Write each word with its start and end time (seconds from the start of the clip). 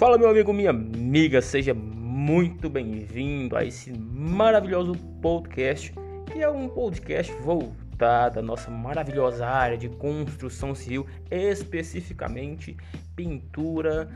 Fala, 0.00 0.16
meu 0.16 0.30
amigo, 0.30 0.50
minha 0.50 0.70
amiga, 0.70 1.42
seja 1.42 1.74
muito 1.74 2.70
bem-vindo 2.70 3.54
a 3.54 3.66
esse 3.66 3.92
maravilhoso 3.92 4.94
podcast, 5.20 5.92
que 6.32 6.42
é 6.42 6.48
um 6.48 6.70
podcast 6.70 7.30
voltado 7.42 8.38
à 8.38 8.42
nossa 8.42 8.70
maravilhosa 8.70 9.46
área 9.46 9.76
de 9.76 9.90
construção 9.90 10.74
civil, 10.74 11.06
especificamente 11.30 12.78
pintura, 13.14 14.08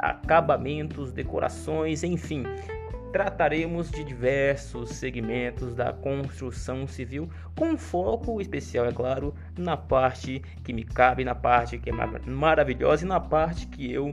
acabamentos, 0.00 1.12
decorações, 1.12 2.02
enfim. 2.02 2.42
Trataremos 3.12 3.88
de 3.88 4.02
diversos 4.02 4.90
segmentos 4.90 5.76
da 5.76 5.92
construção 5.92 6.88
civil, 6.88 7.30
com 7.56 7.76
foco 7.76 8.40
especial, 8.40 8.86
é 8.86 8.92
claro, 8.92 9.32
na 9.56 9.76
parte 9.76 10.42
que 10.64 10.72
me 10.72 10.82
cabe, 10.82 11.24
na 11.24 11.36
parte 11.36 11.78
que 11.78 11.88
é 11.88 11.92
maravilhosa 12.26 13.04
e 13.04 13.08
na 13.08 13.20
parte 13.20 13.68
que 13.68 13.92
eu 13.92 14.12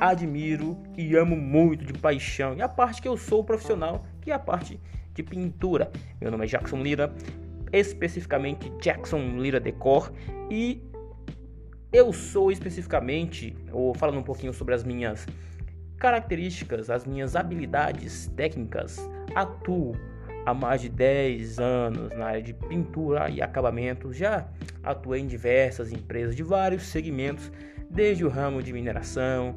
admiro 0.00 0.76
e 0.96 1.16
amo 1.16 1.36
muito 1.36 1.84
de 1.84 1.92
paixão. 1.92 2.54
E 2.56 2.62
a 2.62 2.68
parte 2.68 3.00
que 3.00 3.08
eu 3.08 3.16
sou 3.16 3.44
profissional, 3.44 4.04
que 4.20 4.30
é 4.30 4.34
a 4.34 4.38
parte 4.38 4.80
de 5.12 5.22
pintura. 5.22 5.90
Meu 6.20 6.30
nome 6.30 6.44
é 6.44 6.48
Jackson 6.48 6.82
Lira, 6.82 7.14
especificamente 7.72 8.70
Jackson 8.80 9.20
Lira 9.38 9.60
Decor 9.60 10.12
e 10.50 10.82
eu 11.92 12.12
sou 12.12 12.50
especificamente, 12.50 13.56
ou 13.72 13.94
falando 13.94 14.18
um 14.18 14.22
pouquinho 14.22 14.52
sobre 14.52 14.74
as 14.74 14.82
minhas 14.82 15.26
características, 15.96 16.90
as 16.90 17.06
minhas 17.06 17.36
habilidades 17.36 18.26
técnicas, 18.36 18.98
atuo 19.32 19.96
há 20.44 20.52
mais 20.52 20.80
de 20.80 20.88
10 20.88 21.58
anos 21.60 22.10
na 22.10 22.26
área 22.26 22.42
de 22.42 22.52
pintura 22.52 23.30
e 23.30 23.40
acabamento. 23.40 24.12
Já 24.12 24.46
atuei 24.82 25.20
em 25.20 25.26
diversas 25.26 25.92
empresas 25.92 26.34
de 26.34 26.42
vários 26.42 26.82
segmentos, 26.82 27.50
desde 27.88 28.24
o 28.24 28.28
ramo 28.28 28.60
de 28.60 28.72
mineração, 28.72 29.56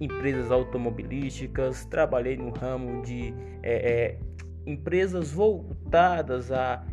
empresas 0.00 0.50
automobilísticas, 0.50 1.84
trabalhei 1.84 2.36
no 2.36 2.50
ramo 2.50 3.02
de 3.02 3.34
é, 3.62 3.72
é, 3.72 4.18
empresas 4.66 5.32
voltadas 5.32 6.52
a 6.52 6.84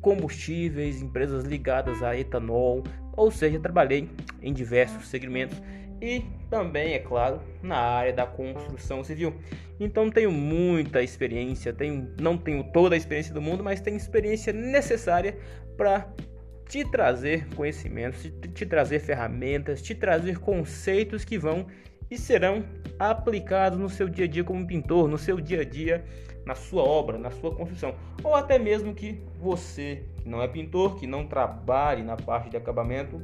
combustíveis, 0.00 1.02
empresas 1.02 1.44
ligadas 1.44 2.02
a 2.02 2.16
etanol, 2.16 2.82
ou 3.16 3.30
seja, 3.30 3.58
trabalhei 3.58 4.08
em 4.40 4.52
diversos 4.52 5.08
segmentos 5.08 5.60
e 6.00 6.24
também, 6.48 6.94
é 6.94 6.98
claro, 6.98 7.40
na 7.62 7.76
área 7.76 8.12
da 8.12 8.26
construção 8.26 9.02
civil. 9.02 9.34
Então 9.80 10.10
tenho 10.10 10.30
muita 10.30 11.02
experiência, 11.02 11.72
tenho, 11.72 12.14
não 12.20 12.36
tenho 12.36 12.64
toda 12.72 12.94
a 12.94 12.98
experiência 12.98 13.34
do 13.34 13.42
mundo, 13.42 13.62
mas 13.62 13.80
tenho 13.80 13.96
experiência 13.96 14.52
necessária 14.52 15.36
para 15.76 16.08
te 16.68 16.84
trazer 16.84 17.48
conhecimentos, 17.54 18.22
te, 18.22 18.30
te 18.30 18.66
trazer 18.66 19.00
ferramentas, 19.00 19.80
te 19.82 19.94
trazer 19.94 20.38
conceitos 20.38 21.24
que 21.24 21.38
vão 21.38 21.66
e 22.10 22.16
serão 22.16 22.64
aplicados 22.98 23.78
no 23.78 23.88
seu 23.88 24.08
dia 24.08 24.24
a 24.24 24.28
dia 24.28 24.44
como 24.44 24.66
pintor, 24.66 25.08
no 25.08 25.18
seu 25.18 25.40
dia 25.40 25.60
a 25.60 25.64
dia, 25.64 26.04
na 26.44 26.54
sua 26.54 26.82
obra, 26.82 27.18
na 27.18 27.30
sua 27.30 27.54
construção, 27.54 27.94
ou 28.24 28.34
até 28.34 28.58
mesmo 28.58 28.94
que 28.94 29.22
você 29.38 30.04
que 30.22 30.28
não 30.28 30.42
é 30.42 30.48
pintor, 30.48 30.96
que 30.96 31.06
não 31.06 31.26
trabalhe 31.26 32.02
na 32.02 32.16
parte 32.16 32.50
de 32.50 32.56
acabamento, 32.56 33.20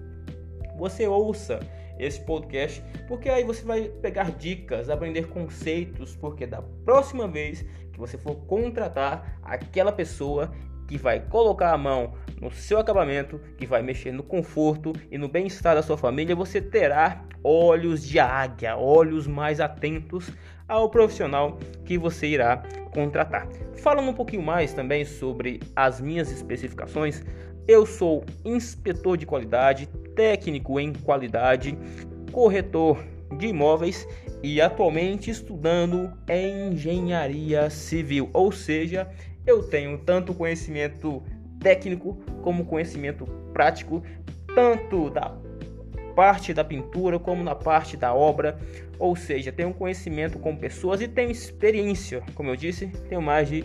você 0.77 1.07
ouça 1.07 1.61
esse 1.99 2.21
podcast, 2.21 2.83
porque 3.07 3.29
aí 3.29 3.45
você 3.45 3.65
vai 3.65 3.83
pegar 3.89 4.31
dicas, 4.33 4.91
aprender 4.91 5.29
conceitos, 5.29 6.17
porque 6.17 6.47
da 6.47 6.61
próxima 6.85 7.29
vez 7.29 7.65
que 7.93 7.99
você 7.99 8.19
for 8.19 8.35
contratar 8.47 9.39
aquela 9.43 9.93
pessoa, 9.93 10.53
que 10.87 10.99
vai 10.99 11.21
colocar 11.21 11.73
a 11.73 11.79
mão 11.79 12.15
no 12.41 12.51
seu 12.51 12.79
acabamento, 12.79 13.41
que 13.57 13.67
vai 13.67 13.83
mexer 13.83 14.13
no 14.13 14.23
conforto 14.23 14.93
e 15.11 15.17
no 15.17 15.29
bem-estar 15.29 15.75
da 15.75 15.83
sua 15.83 15.97
família, 15.97 16.37
você 16.37 16.61
terá 16.61 17.25
olhos 17.43 18.05
de 18.05 18.19
águia, 18.19 18.77
olhos 18.77 19.27
mais 19.27 19.61
atentos 19.61 20.31
ao 20.69 20.89
profissional 20.89 21.59
que 21.85 21.99
você 21.99 22.27
irá 22.27 22.63
contratar. 22.93 23.49
Falando 23.77 24.11
um 24.11 24.15
pouquinho 24.15 24.43
mais 24.43 24.73
também 24.73 25.05
sobre 25.05 25.61
as 25.75 26.01
minhas 26.01 26.31
especificações, 26.31 27.23
eu 27.67 27.87
sou 27.87 28.25
inspetor 28.45 29.17
de 29.17 29.27
qualidade, 29.27 29.87
técnico 30.15 30.79
em 30.79 30.93
qualidade, 30.93 31.77
corretor 32.31 33.03
de 33.39 33.47
imóveis 33.47 34.07
e 34.43 34.61
atualmente 34.61 35.31
estudando 35.31 36.13
engenharia 36.29 37.71
civil, 37.71 38.29
ou 38.33 38.53
seja, 38.53 39.09
eu 39.47 39.63
tenho 39.63 39.99
tanto 39.99 40.35
conhecimento 40.35 41.23
técnico 41.61 42.15
como 42.43 42.65
conhecimento 42.65 43.27
prático, 43.53 44.03
tanto 44.55 45.11
da 45.11 45.35
parte 46.15 46.55
da 46.55 46.63
pintura 46.63 47.19
como 47.19 47.43
na 47.43 47.55
parte 47.55 47.97
da 47.97 48.15
obra, 48.15 48.59
ou 48.99 49.17
seja, 49.17 49.51
tenho 49.51 49.75
conhecimento 49.75 50.39
com 50.39 50.55
pessoas 50.55 51.01
e 51.01 51.09
tenho 51.09 51.31
experiência, 51.31 52.23
como 52.35 52.51
eu 52.51 52.57
disse, 52.57 52.87
tenho 53.09 53.21
mais 53.21 53.49
de 53.49 53.65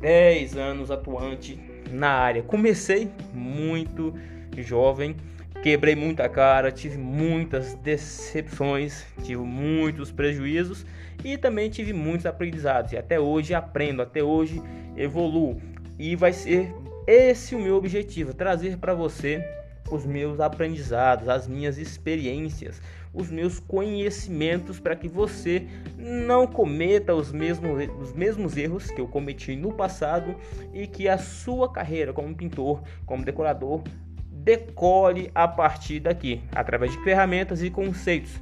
10 0.00 0.56
anos 0.56 0.90
atuante 0.90 1.58
na 1.90 2.10
área. 2.10 2.42
Comecei 2.42 3.08
muito 3.32 4.14
jovem, 4.58 5.16
quebrei 5.62 5.94
muita 5.94 6.28
cara, 6.28 6.70
tive 6.70 6.98
muitas 6.98 7.74
decepções, 7.74 9.06
tive 9.22 9.42
muitos 9.42 10.10
prejuízos 10.10 10.84
e 11.24 11.38
também 11.38 11.70
tive 11.70 11.92
muitos 11.92 12.26
aprendizados. 12.26 12.92
E 12.92 12.96
até 12.96 13.18
hoje 13.18 13.54
aprendo, 13.54 14.02
até 14.02 14.22
hoje 14.22 14.60
evoluo. 14.96 15.60
E 15.98 16.16
vai 16.16 16.32
ser 16.32 16.74
esse 17.06 17.54
o 17.54 17.60
meu 17.60 17.76
objetivo: 17.76 18.34
trazer 18.34 18.78
para 18.78 18.94
você 18.94 19.44
os 19.90 20.06
meus 20.06 20.40
aprendizados, 20.40 21.28
as 21.28 21.46
minhas 21.46 21.76
experiências, 21.76 22.80
os 23.12 23.30
meus 23.30 23.58
conhecimentos 23.58 24.80
para 24.80 24.96
que 24.96 25.08
você 25.08 25.66
não 25.98 26.46
cometa 26.46 27.14
os 27.14 27.30
mesmos, 27.30 27.88
os 28.00 28.12
mesmos 28.12 28.56
erros 28.56 28.90
que 28.90 29.00
eu 29.00 29.08
cometi 29.08 29.54
no 29.54 29.72
passado 29.72 30.34
e 30.72 30.86
que 30.86 31.08
a 31.08 31.18
sua 31.18 31.70
carreira 31.70 32.12
como 32.12 32.34
pintor, 32.34 32.82
como 33.04 33.24
decorador, 33.24 33.82
decole 34.30 35.30
a 35.34 35.46
partir 35.46 36.00
daqui, 36.00 36.42
através 36.52 36.92
de 36.92 37.02
ferramentas 37.04 37.62
e 37.62 37.70
conceitos. 37.70 38.40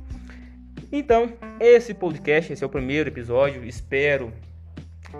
Então, 0.92 1.32
esse 1.60 1.94
podcast, 1.94 2.52
esse 2.52 2.64
é 2.64 2.66
o 2.66 2.70
primeiro 2.70 3.08
episódio. 3.08 3.64
Espero 3.64 4.32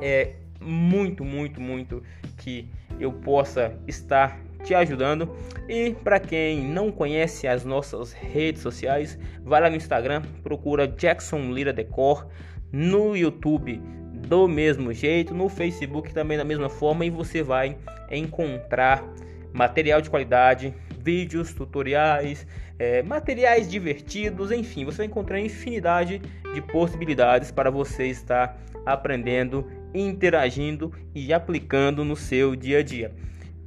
é, 0.01 0.35
muito, 0.61 1.25
muito, 1.25 1.61
muito 1.61 2.03
que 2.37 2.69
eu 2.99 3.13
possa 3.13 3.75
estar 3.87 4.39
te 4.63 4.75
ajudando. 4.75 5.35
E 5.69 5.95
para 6.05 6.21
quem 6.21 6.63
não 6.63 6.91
conhece 6.91 7.47
as 7.47 7.65
nossas 7.65 8.13
redes 8.13 8.63
sociais, 8.63 9.19
vai 9.43 9.61
lá 9.61 9.71
no 9.71 9.77
Instagram, 9.77 10.23
procura 10.43 10.87
Jackson 10.87 11.53
Lira 11.53 11.73
Decor, 11.73 12.27
no 12.73 13.17
YouTube 13.17 13.81
do 14.29 14.47
mesmo 14.47 14.93
jeito, 14.93 15.35
no 15.35 15.49
Facebook 15.49 16.13
também 16.13 16.37
da 16.37 16.45
mesma 16.45 16.69
forma 16.69 17.05
e 17.05 17.11
você 17.11 17.43
vai 17.43 17.77
encontrar 18.11 19.05
material 19.53 20.01
de 20.01 20.09
qualidade, 20.09 20.73
vídeos, 21.03 21.53
tutoriais, 21.53 22.47
é, 22.79 23.03
materiais 23.03 23.69
divertidos, 23.69 24.53
enfim, 24.53 24.85
você 24.85 24.99
vai 24.99 25.07
encontrar 25.07 25.41
infinidade 25.41 26.21
de 26.55 26.61
possibilidades 26.63 27.51
para 27.51 27.71
você 27.71 28.07
estar 28.07 28.57
aprendendo, 28.87 29.67
interagindo 29.95 30.93
e 31.15 31.33
aplicando 31.33 32.05
no 32.05 32.17
seu 32.17 32.55
dia 32.55 32.79
a 32.79 32.83
dia. 32.83 33.15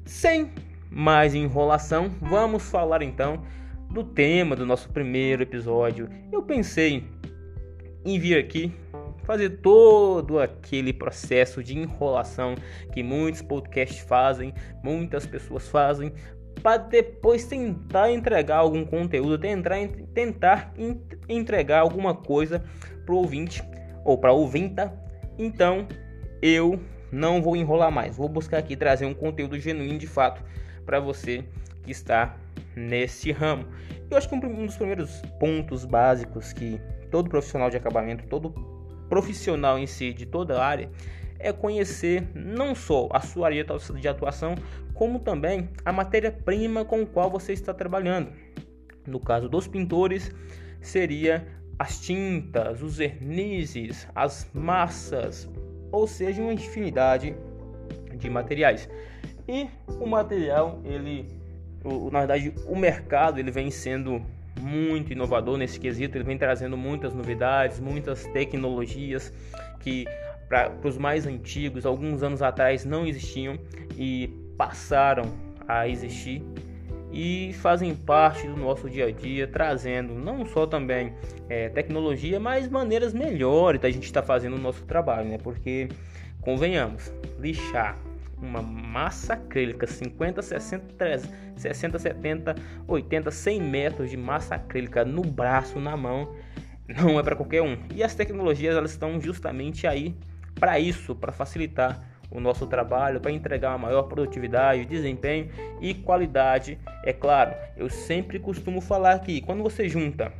Sem 0.05 0.51
mais 0.89 1.33
enrolação, 1.33 2.09
vamos 2.21 2.63
falar 2.63 3.01
então 3.01 3.43
do 3.89 4.03
tema 4.03 4.55
do 4.55 4.65
nosso 4.65 4.89
primeiro 4.89 5.43
episódio. 5.43 6.09
Eu 6.31 6.43
pensei 6.43 7.03
em 8.05 8.19
vir 8.19 8.37
aqui 8.37 8.71
fazer 9.23 9.61
todo 9.61 10.39
aquele 10.39 10.91
processo 10.91 11.63
de 11.63 11.77
enrolação 11.77 12.55
que 12.91 13.01
muitos 13.01 13.41
podcasts 13.41 13.99
fazem, 13.99 14.53
muitas 14.83 15.25
pessoas 15.25 15.67
fazem, 15.67 16.11
para 16.61 16.77
depois 16.77 17.45
tentar 17.45 18.11
entregar 18.11 18.57
algum 18.57 18.85
conteúdo, 18.85 19.37
tentar, 19.37 19.77
tentar 20.13 20.73
entregar 21.27 21.79
alguma 21.79 22.13
coisa 22.13 22.63
para 23.05 23.15
o 23.15 23.17
ouvinte 23.17 23.63
ou 24.03 24.17
para 24.17 24.31
ouvinta. 24.31 24.93
Então 25.37 25.87
eu 26.43 26.77
não 27.09 27.41
vou 27.41 27.55
enrolar 27.55 27.89
mais, 27.89 28.17
vou 28.17 28.27
buscar 28.27 28.57
aqui 28.57 28.75
trazer 28.75 29.05
um 29.05 29.13
conteúdo 29.13 29.57
genuíno 29.57 29.97
de 29.97 30.07
fato 30.07 30.43
para 30.85 30.99
você 30.99 31.45
que 31.83 31.91
está 31.91 32.35
nesse 32.75 33.31
ramo. 33.31 33.65
Eu 34.11 34.17
acho 34.17 34.27
que 34.27 34.35
um 34.35 34.65
dos 34.65 34.75
primeiros 34.75 35.21
pontos 35.39 35.85
básicos 35.85 36.51
que 36.51 36.81
todo 37.09 37.29
profissional 37.29 37.69
de 37.69 37.77
acabamento, 37.77 38.27
todo 38.27 38.49
profissional 39.07 39.79
em 39.79 39.87
si 39.87 40.11
de 40.11 40.25
toda 40.25 40.59
a 40.59 40.65
área 40.65 40.89
é 41.39 41.53
conhecer 41.53 42.27
não 42.35 42.75
só 42.75 43.07
a 43.13 43.21
sua 43.21 43.47
área 43.47 43.65
de 43.97 44.07
atuação, 44.09 44.55
como 44.93 45.19
também 45.19 45.69
a 45.85 45.93
matéria-prima 45.93 46.83
com 46.83 47.03
a 47.03 47.05
qual 47.05 47.29
você 47.29 47.53
está 47.53 47.73
trabalhando. 47.73 48.33
No 49.07 49.19
caso 49.19 49.47
dos 49.47 49.65
pintores, 49.65 50.29
seria 50.81 51.47
as 51.79 52.01
tintas, 52.01 52.81
os 52.81 52.97
vernizes, 52.97 54.07
as 54.13 54.49
massas, 54.53 55.49
ou 55.93 56.07
seja, 56.07 56.41
uma 56.41 56.51
infinidade 56.51 57.35
de 58.15 58.27
materiais. 58.27 58.89
E 59.47 59.67
o 60.01 60.07
material, 60.07 60.81
ele, 60.83 61.27
o, 61.85 62.09
na 62.09 62.19
verdade, 62.19 62.51
o 62.67 62.75
mercado, 62.75 63.39
ele 63.39 63.51
vem 63.51 63.69
sendo 63.69 64.19
muito 64.59 65.13
inovador 65.13 65.55
nesse 65.55 65.79
quesito, 65.79 66.17
ele 66.17 66.23
vem 66.23 66.37
trazendo 66.37 66.75
muitas 66.75 67.13
novidades, 67.13 67.79
muitas 67.79 68.25
tecnologias 68.27 69.31
que 69.81 70.05
para 70.49 70.71
os 70.83 70.97
mais 70.97 71.27
antigos, 71.27 71.85
alguns 71.85 72.23
anos 72.23 72.41
atrás 72.41 72.83
não 72.83 73.05
existiam 73.05 73.57
e 73.95 74.27
passaram 74.57 75.23
a 75.67 75.87
existir 75.87 76.43
e 77.13 77.53
fazem 77.53 77.93
parte 77.95 78.47
do 78.47 78.57
nosso 78.57 78.89
dia 78.89 79.05
a 79.05 79.11
dia, 79.11 79.47
trazendo 79.47 80.15
não 80.15 80.43
só 80.45 80.65
também 80.65 81.13
é, 81.47 81.69
tecnologia, 81.69 82.39
mas 82.39 82.67
maneiras 82.67 83.13
melhores 83.13 83.79
da 83.79 83.89
gente 83.91 84.05
estar 84.05 84.21
tá 84.21 84.27
fazendo 84.27 84.55
o 84.55 84.59
nosso 84.59 84.83
trabalho, 84.85 85.29
né? 85.29 85.37
Porque 85.37 85.87
convenhamos, 86.41 87.13
lixar 87.39 87.97
uma 88.41 88.61
massa 88.61 89.35
acrílica 89.35 89.85
50, 89.85 90.41
60, 90.41 90.85
30, 90.97 91.29
60, 91.55 91.99
70, 91.99 92.55
80, 92.87 93.31
100 93.31 93.61
metros 93.61 94.09
de 94.09 94.17
massa 94.17 94.55
acrílica 94.55 95.05
no 95.05 95.21
braço, 95.21 95.79
na 95.79 95.95
mão, 95.95 96.35
não 96.87 97.19
é 97.19 97.23
para 97.23 97.35
qualquer 97.35 97.61
um. 97.61 97.77
E 97.93 98.03
as 98.03 98.15
tecnologias 98.15 98.75
elas 98.75 98.91
estão 98.91 99.21
justamente 99.21 99.85
aí 99.85 100.15
para 100.59 100.79
isso, 100.79 101.15
para 101.15 101.31
facilitar 101.31 102.12
o 102.33 102.39
nosso 102.39 102.65
trabalho, 102.65 103.19
para 103.19 103.31
entregar 103.31 103.69
uma 103.69 103.77
maior 103.77 104.03
produtividade, 104.03 104.85
desempenho 104.85 105.49
e 105.79 105.93
qualidade. 105.93 106.79
É 107.03 107.13
claro, 107.13 107.53
eu 107.77 107.89
sempre 107.89 108.39
costumo 108.39 108.81
falar 108.81 109.19
que 109.19 109.41
quando 109.41 109.61
você 109.61 109.87
junta 109.87 110.33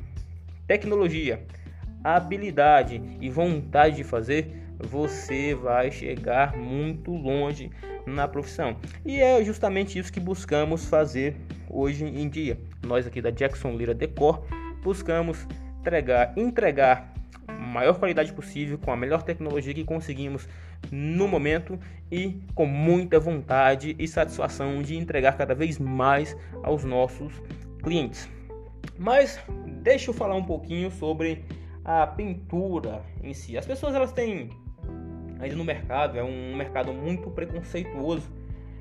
tecnologia, 0.65 1.43
habilidade 2.03 3.01
e 3.21 3.29
vontade 3.29 3.97
de 3.97 4.03
fazer, 4.03 4.63
você 4.79 5.53
vai 5.53 5.91
chegar 5.91 6.57
muito 6.57 7.11
longe 7.11 7.69
na 8.05 8.27
profissão. 8.27 8.75
E 9.05 9.21
é 9.21 9.43
justamente 9.43 9.97
isso 9.97 10.11
que 10.11 10.19
buscamos 10.19 10.85
fazer 10.85 11.37
hoje 11.69 12.05
em 12.05 12.27
dia. 12.27 12.57
Nós 12.85 13.07
aqui 13.07 13.21
da 13.21 13.29
Jackson 13.29 13.71
Lira 13.71 13.93
Decor 13.93 14.43
buscamos 14.81 15.47
entregar, 15.79 16.33
entregar 16.35 17.13
maior 17.59 17.97
qualidade 17.97 18.33
possível 18.33 18.77
com 18.77 18.91
a 18.91 18.97
melhor 18.97 19.23
tecnologia 19.23 19.73
que 19.73 19.83
conseguimos 19.83 20.47
no 20.91 21.27
momento 21.27 21.79
e 22.11 22.39
com 22.53 22.65
muita 22.65 23.19
vontade 23.19 23.95
e 23.97 24.07
satisfação 24.07 24.81
de 24.81 24.95
entregar 24.95 25.37
cada 25.37 25.55
vez 25.55 25.79
mais 25.79 26.37
aos 26.61 26.83
nossos 26.83 27.33
clientes. 27.81 28.29
Mas 28.97 29.39
deixa 29.81 30.11
eu 30.11 30.13
falar 30.13 30.35
um 30.35 30.43
pouquinho 30.43 30.91
sobre 30.91 31.43
a 31.83 32.05
pintura 32.07 33.01
em 33.21 33.33
si. 33.33 33.57
As 33.57 33.65
pessoas 33.65 33.95
elas 33.95 34.11
têm 34.11 34.49
ainda 35.39 35.55
no 35.55 35.63
mercado, 35.63 36.17
é 36.17 36.23
um 36.23 36.55
mercado 36.55 36.93
muito 36.93 37.29
preconceituoso 37.29 38.31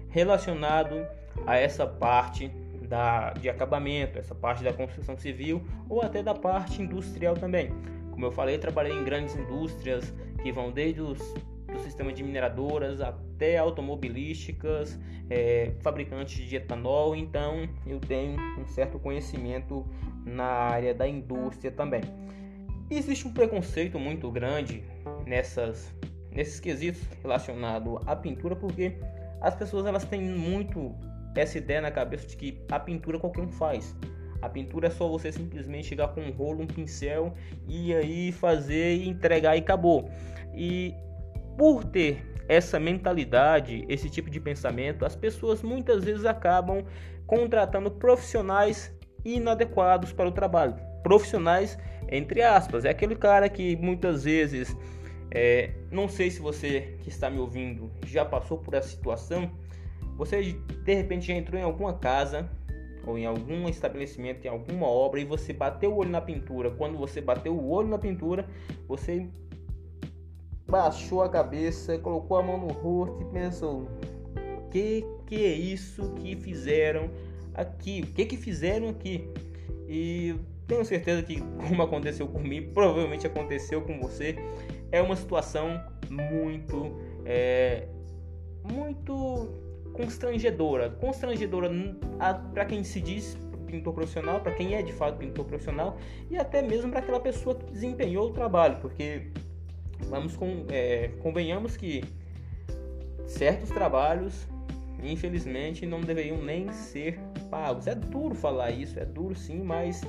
relacionado 0.08 1.06
a 1.46 1.56
essa 1.56 1.87
parte 1.87 2.49
da, 2.88 3.32
de 3.32 3.49
acabamento, 3.49 4.19
essa 4.19 4.34
parte 4.34 4.62
da 4.62 4.72
construção 4.72 5.16
civil 5.16 5.62
ou 5.88 6.02
até 6.02 6.22
da 6.22 6.34
parte 6.34 6.82
industrial 6.82 7.34
também. 7.34 7.70
Como 8.10 8.26
eu 8.26 8.31
falei, 8.31 8.58
trabalhei 8.58 8.93
em 8.93 9.02
grandes 9.02 9.34
indústrias 9.34 10.12
que 10.43 10.52
vão 10.52 10.70
desde 10.70 11.00
os 11.00 11.34
do 11.72 11.80
sistema 11.80 12.12
de 12.12 12.22
mineradoras 12.22 13.00
até 13.00 13.56
automobilísticas, 13.58 14.98
é, 15.28 15.72
fabricantes 15.80 16.48
de 16.48 16.56
etanol, 16.56 17.16
então 17.16 17.69
eu 17.86 17.98
tenho 17.98 18.38
um 18.58 18.66
certo 18.66 18.98
conhecimento 18.98 19.86
na 20.24 20.44
área 20.44 20.94
da 20.94 21.08
indústria 21.08 21.70
também. 21.70 22.02
Existe 22.90 23.26
um 23.26 23.32
preconceito 23.32 23.98
muito 23.98 24.30
grande 24.30 24.84
nessas 25.26 25.94
nesses 26.30 26.58
quesitos 26.60 27.02
relacionados 27.22 27.98
à 28.06 28.16
pintura, 28.16 28.56
porque 28.56 28.96
as 29.40 29.54
pessoas 29.54 29.86
elas 29.86 30.04
têm 30.04 30.22
muito 30.22 30.94
essa 31.34 31.58
ideia 31.58 31.80
na 31.80 31.90
cabeça 31.90 32.26
de 32.26 32.36
que 32.36 32.60
a 32.70 32.78
pintura 32.78 33.18
qualquer 33.18 33.42
um 33.42 33.48
faz. 33.48 33.94
A 34.40 34.48
pintura 34.48 34.88
é 34.88 34.90
só 34.90 35.08
você 35.08 35.30
simplesmente 35.30 35.86
chegar 35.86 36.08
com 36.08 36.20
um 36.20 36.30
rolo, 36.32 36.62
um 36.62 36.66
pincel 36.66 37.32
e 37.68 37.94
aí 37.94 38.32
fazer 38.32 38.96
e 38.96 39.08
entregar 39.08 39.56
e 39.56 39.60
acabou. 39.60 40.10
E 40.54 40.94
por 41.56 41.84
ter 41.84 42.26
essa 42.49 42.78
mentalidade, 42.78 43.84
esse 43.88 44.10
tipo 44.10 44.28
de 44.28 44.40
pensamento, 44.40 45.04
as 45.04 45.16
pessoas 45.16 45.62
muitas 45.62 46.04
vezes 46.04 46.25
acabam 46.25 46.84
contratando 47.26 47.90
profissionais 47.90 48.94
inadequados 49.25 50.12
para 50.12 50.28
o 50.28 50.32
trabalho. 50.32 50.75
Profissionais 51.02 51.78
entre 52.12 52.43
aspas, 52.43 52.84
é 52.84 52.90
aquele 52.90 53.16
cara 53.16 53.49
que 53.49 53.75
muitas 53.76 54.25
vezes 54.25 54.76
é, 55.31 55.70
não 55.90 56.08
sei 56.08 56.31
se 56.31 56.43
você 56.43 56.99
que 57.00 57.08
está 57.08 57.31
me 57.31 57.38
ouvindo 57.38 57.90
já 58.06 58.22
passou 58.22 58.58
por 58.58 58.75
essa 58.75 58.88
situação. 58.88 59.50
Você 60.19 60.52
de 60.84 60.94
repente 60.94 61.26
já 61.26 61.32
entrou 61.32 61.58
em 61.58 61.64
alguma 61.64 61.94
casa 61.94 62.50
ou 63.06 63.19
em 63.19 63.25
algum 63.25 63.66
estabelecimento, 63.66 64.44
em 64.44 64.49
alguma 64.49 64.87
obra 64.87 65.20
e 65.20 65.25
você 65.25 65.54
bateu 65.54 65.94
o 65.94 65.96
olho 65.96 66.10
na 66.10 66.20
pintura. 66.20 66.70
Quando 66.70 66.99
você 66.99 67.22
bateu 67.22 67.54
o 67.54 67.70
olho 67.70 67.88
na 67.88 67.99
pintura, 67.99 68.46
você 68.87 69.26
baixou 70.72 71.22
a 71.22 71.28
cabeça, 71.28 71.98
colocou 71.98 72.38
a 72.38 72.42
mão 72.42 72.56
no 72.56 72.72
rosto 72.72 73.20
e 73.20 73.24
pensou: 73.26 73.86
que 74.70 75.04
que 75.26 75.44
é 75.44 75.52
isso 75.52 76.14
que 76.14 76.34
fizeram 76.34 77.10
aqui? 77.54 78.00
O 78.02 78.06
que 78.14 78.24
que 78.24 78.36
fizeram 78.38 78.88
aqui? 78.88 79.28
E 79.86 80.34
tenho 80.66 80.82
certeza 80.82 81.22
que 81.22 81.42
como 81.69 81.82
aconteceu 81.82 82.26
comigo, 82.26 82.72
provavelmente 82.72 83.26
aconteceu 83.26 83.82
com 83.82 84.00
você 84.00 84.34
é 84.90 85.00
uma 85.02 85.16
situação 85.16 85.78
muito, 86.10 86.96
é, 87.25 87.88
muito 88.62 89.48
constrangedora. 89.92 90.90
Constrangedora 90.90 91.70
para 92.52 92.64
quem 92.64 92.82
se 92.82 93.00
diz 93.00 93.36
pintor 93.66 93.94
profissional, 93.94 94.40
para 94.40 94.52
quem 94.52 94.75
é 94.75 94.82
de 94.82 94.92
fato 94.92 95.16
pintor 95.16 95.46
profissional 95.46 95.96
e 96.30 96.36
até 96.36 96.60
mesmo 96.60 96.90
para 96.90 97.00
aquela 97.00 97.20
pessoa 97.20 97.54
que 97.54 97.72
desempenhou 97.72 98.28
o 98.28 98.32
trabalho, 98.32 98.76
porque 98.82 99.32
vamos 100.08 100.37
com, 100.37 100.66
é, 100.70 101.10
convenhamos 101.22 101.76
que 101.76 102.04
certos 103.26 103.70
trabalhos 103.70 104.46
infelizmente 105.02 105.84
não 105.84 106.00
deveriam 106.00 106.40
nem 106.43 106.70
ser 106.72 107.19
pagos. 107.50 107.87
É 107.87 107.94
duro 107.94 108.34
falar 108.34 108.70
isso, 108.70 108.99
é 108.99 109.04
duro 109.04 109.34
sim, 109.34 109.62
mas 109.62 110.00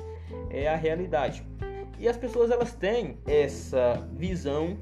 é 0.50 0.68
a 0.68 0.76
realidade. 0.76 1.44
E 1.98 2.08
as 2.08 2.16
pessoas 2.16 2.50
elas 2.50 2.72
têm 2.74 3.18
essa 3.26 3.94
visão 4.12 4.76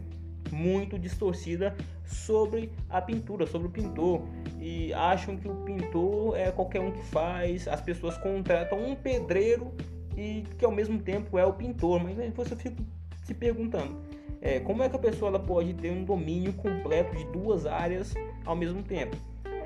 muito 0.50 0.98
distorcida 0.98 1.74
sobre 2.04 2.70
a 2.90 3.00
pintura, 3.00 3.46
sobre 3.46 3.68
o 3.68 3.70
pintor 3.70 4.22
e 4.60 4.92
acham 4.92 5.36
que 5.36 5.48
o 5.48 5.54
pintor 5.64 6.36
é 6.36 6.50
qualquer 6.50 6.80
um 6.80 6.90
que 6.90 7.02
faz. 7.06 7.66
As 7.66 7.80
pessoas 7.80 8.18
contratam 8.18 8.78
um 8.78 8.94
pedreiro 8.94 9.72
e 10.16 10.44
que 10.58 10.64
ao 10.64 10.72
mesmo 10.72 10.98
tempo 10.98 11.38
é 11.38 11.46
o 11.46 11.52
pintor, 11.52 12.02
mas 12.02 12.16
você 12.34 12.54
fica 12.54 12.76
se 13.24 13.32
perguntando 13.32 14.11
é, 14.42 14.58
como 14.58 14.82
é 14.82 14.88
que 14.88 14.96
a 14.96 14.98
pessoa 14.98 15.28
ela 15.28 15.38
pode 15.38 15.72
ter 15.74 15.92
um 15.92 16.04
domínio 16.04 16.52
completo 16.54 17.14
de 17.14 17.24
duas 17.26 17.64
áreas 17.64 18.12
ao 18.44 18.56
mesmo 18.56 18.82
tempo? 18.82 19.16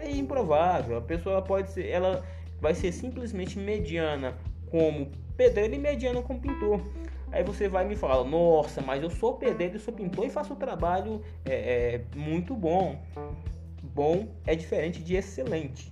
É 0.02 0.10
improvável. 0.10 0.98
A 0.98 1.00
pessoa 1.00 1.40
pode 1.40 1.70
ser, 1.70 1.88
ela 1.88 2.22
vai 2.60 2.74
ser 2.74 2.92
simplesmente 2.92 3.58
mediana 3.58 4.36
como 4.70 5.10
pedreiro 5.34 5.74
e 5.74 5.78
mediana 5.78 6.20
como 6.20 6.38
pintor. 6.38 6.82
Aí 7.32 7.42
você 7.42 7.68
vai 7.68 7.86
me 7.86 7.96
falar, 7.96 8.22
nossa, 8.24 8.82
mas 8.82 9.02
eu 9.02 9.08
sou 9.08 9.34
pedreiro, 9.34 9.76
eu 9.76 9.80
sou 9.80 9.94
pintor 9.94 10.26
e 10.26 10.30
faço 10.30 10.52
um 10.52 10.56
trabalho 10.56 11.22
é, 11.46 11.54
é, 11.54 12.00
muito 12.14 12.54
bom. 12.54 13.00
Bom 13.82 14.28
é 14.46 14.54
diferente 14.54 15.02
de 15.02 15.16
excelente. 15.16 15.90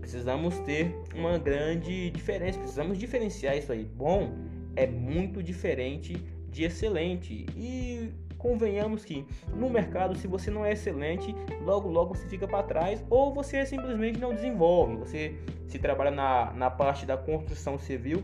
Precisamos 0.00 0.58
ter 0.60 0.96
uma 1.14 1.36
grande 1.36 2.10
diferença, 2.10 2.58
precisamos 2.58 2.96
diferenciar 2.96 3.54
isso 3.54 3.70
aí. 3.70 3.84
Bom 3.84 4.32
é 4.76 4.86
muito 4.86 5.42
diferente 5.42 6.16
de 6.54 6.64
excelente. 6.64 7.44
E 7.56 8.10
convenhamos 8.38 9.04
que 9.04 9.26
no 9.54 9.68
mercado, 9.68 10.16
se 10.16 10.26
você 10.26 10.50
não 10.50 10.64
é 10.64 10.72
excelente, 10.72 11.34
logo 11.62 11.88
logo 11.88 12.14
você 12.14 12.26
fica 12.28 12.46
para 12.46 12.62
trás 12.62 13.04
ou 13.10 13.34
você 13.34 13.66
simplesmente 13.66 14.18
não 14.18 14.32
desenvolve. 14.34 14.96
Você 14.96 15.34
se 15.66 15.78
trabalha 15.78 16.10
na, 16.10 16.52
na 16.52 16.70
parte 16.70 17.04
da 17.04 17.16
construção 17.16 17.78
civil, 17.78 18.22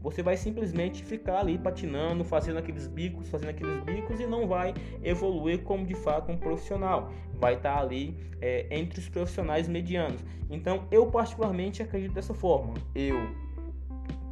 você 0.00 0.22
vai 0.22 0.36
simplesmente 0.36 1.02
ficar 1.04 1.40
ali 1.40 1.58
patinando, 1.58 2.24
fazendo 2.24 2.58
aqueles 2.58 2.86
bicos, 2.86 3.28
fazendo 3.28 3.50
aqueles 3.50 3.82
bicos 3.84 4.20
e 4.20 4.26
não 4.26 4.46
vai 4.46 4.74
evoluir 5.02 5.62
como 5.62 5.84
de 5.84 5.94
fato 5.94 6.30
um 6.30 6.36
profissional. 6.36 7.12
Vai 7.34 7.54
estar 7.54 7.78
ali 7.78 8.16
é, 8.40 8.66
entre 8.70 9.00
os 9.00 9.08
profissionais 9.08 9.68
medianos. 9.68 10.24
Então, 10.50 10.86
eu 10.90 11.06
particularmente 11.06 11.82
acredito 11.82 12.12
dessa 12.12 12.34
forma. 12.34 12.74
Eu 12.94 13.16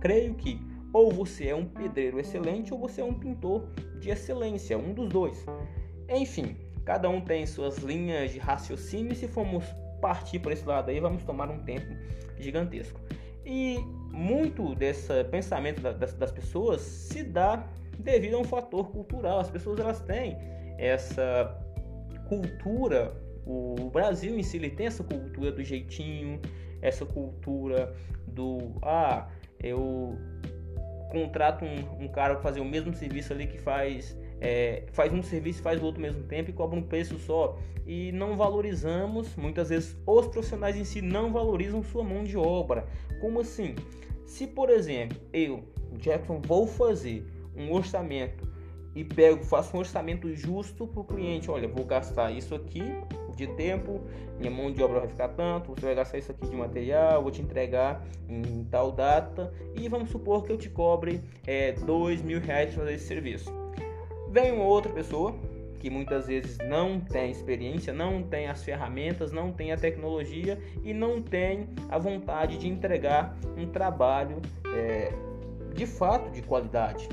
creio 0.01 0.35
que 0.35 0.61
ou 0.93 1.11
você 1.13 1.49
é 1.49 1.55
um 1.55 1.65
pedreiro 1.65 2.19
excelente 2.19 2.73
ou 2.73 2.81
você 2.81 3.01
é 3.01 3.05
um 3.05 3.15
pintor 3.15 3.69
de 3.99 4.11
excelência, 4.11 4.77
um 4.77 4.93
dos 4.93 5.09
dois. 5.09 5.45
Enfim, 6.09 6.57
cada 6.85 7.09
um 7.09 7.21
tem 7.21 7.47
suas 7.47 7.79
linhas 7.79 8.33
de 8.33 8.39
raciocínio 8.39 9.13
e 9.13 9.17
se 9.17 9.29
formos 9.29 9.65
partir 10.01 10.39
por 10.39 10.53
esse 10.53 10.67
lado 10.67 10.91
aí, 10.91 10.99
vamos 10.99 11.23
tomar 11.25 11.51
um 11.51 11.63
tempo 11.63 11.95
gigantesco. 12.39 13.01
E 13.45 13.79
muito 14.11 14.75
desse 14.75 15.25
pensamento 15.25 15.81
das, 15.81 16.15
das 16.15 16.33
pessoas 16.33 16.81
se 16.81 17.23
dá 17.23 17.67
devido 17.99 18.35
a 18.35 18.39
um 18.39 18.45
fator 18.45 18.91
cultural. 18.91 19.41
As 19.41 19.51
pessoas 19.51 19.79
elas 19.79 20.01
têm 20.01 20.37
essa 20.79 21.57
cultura, 22.29 23.15
o 23.47 23.91
Brasil 23.91 24.39
em 24.39 24.43
si 24.43 24.57
ele 24.57 24.71
tem 24.71 24.87
essa 24.87 25.05
cultura 25.05 25.53
do 25.53 25.63
jeitinho, 25.63 26.41
essa 26.81 27.05
cultura 27.05 27.95
do 28.27 28.73
ah, 28.83 29.29
eu 29.63 30.17
contrato 31.11 31.65
um, 31.65 32.05
um 32.05 32.09
cara 32.09 32.35
para 32.35 32.43
fazer 32.43 32.61
o 32.61 32.65
mesmo 32.65 32.95
serviço 32.95 33.33
ali 33.33 33.47
que 33.47 33.59
faz 33.59 34.17
é, 34.41 34.85
faz 34.93 35.13
um 35.13 35.23
serviço 35.23 35.63
faz 35.63 35.81
o 35.83 35.85
outro 35.85 36.01
ao 36.03 36.11
mesmo 36.11 36.27
tempo 36.27 36.49
e 36.49 36.53
cobra 36.53 36.79
um 36.79 36.83
preço 36.83 37.19
só. 37.19 37.59
E 37.87 38.13
não 38.13 38.37
valorizamos, 38.37 39.37
muitas 39.37 39.69
vezes 39.69 39.97
os 40.07 40.27
profissionais 40.29 40.77
em 40.77 40.85
si 40.85 41.03
não 41.03 41.33
valorizam 41.33 41.83
sua 41.83 42.03
mão 42.03 42.25
de 42.25 42.37
obra. 42.37 42.87
Como 43.21 43.41
assim? 43.41 43.75
Se, 44.25 44.47
por 44.47 44.71
exemplo, 44.71 45.19
eu, 45.33 45.65
Jackson, 45.99 46.41
vou 46.41 46.67
fazer 46.67 47.27
um 47.55 47.73
orçamento 47.73 48.50
e 48.95 49.05
pego, 49.05 49.45
faço 49.45 49.77
um 49.77 49.81
orçamento 49.81 50.35
justo 50.35 50.87
para 50.87 51.01
o 51.01 51.05
cliente, 51.05 51.51
olha, 51.51 51.69
vou 51.69 51.85
gastar 51.85 52.31
isso 52.33 52.55
aqui 52.55 52.83
de 53.37 53.47
tempo, 53.49 54.01
minha 54.39 54.51
mão 54.51 54.71
de 54.71 54.83
obra 54.83 55.01
vai 55.01 55.09
ficar 55.09 55.29
tanto, 55.29 55.71
você 55.71 55.87
vai 55.87 55.95
gastar 55.95 56.19
isso 56.19 56.31
aqui 56.33 56.47
de 56.47 56.57
material, 56.57 57.23
vou 57.23 57.31
te 57.31 57.41
entregar 57.41 58.05
em 58.29 58.65
tal 58.65 58.93
data. 58.93 59.53
E 59.75 59.89
vamos 59.89 60.11
supor 60.11 60.45
que 60.45 60.53
eu 60.53 60.59
te 60.59 60.69
cobre 60.69 61.23
é, 61.47 61.73
dois 61.73 62.21
mil 62.21 62.41
reais 62.41 62.75
para 62.75 62.83
fazer 62.83 62.95
esse 62.95 63.07
serviço. 63.07 63.51
Vem 64.29 64.53
uma 64.53 64.65
outra 64.65 64.93
pessoa 64.93 65.35
que 65.79 65.89
muitas 65.89 66.27
vezes 66.27 66.59
não 66.59 67.01
tem 67.01 67.31
experiência, 67.31 67.93
não 67.93 68.23
tem 68.23 68.49
as 68.49 68.63
ferramentas, 68.63 69.33
não 69.33 69.51
tem 69.51 69.73
a 69.73 69.77
tecnologia 69.79 70.59
e 70.85 70.93
não 70.93 71.23
tem 71.23 71.69
a 71.89 71.97
vontade 71.97 72.59
de 72.59 72.69
entregar 72.69 73.35
um 73.57 73.67
trabalho 73.67 74.37
é, 74.75 75.11
de 75.75 75.87
fato 75.87 76.31
de 76.31 76.43
qualidade 76.43 77.09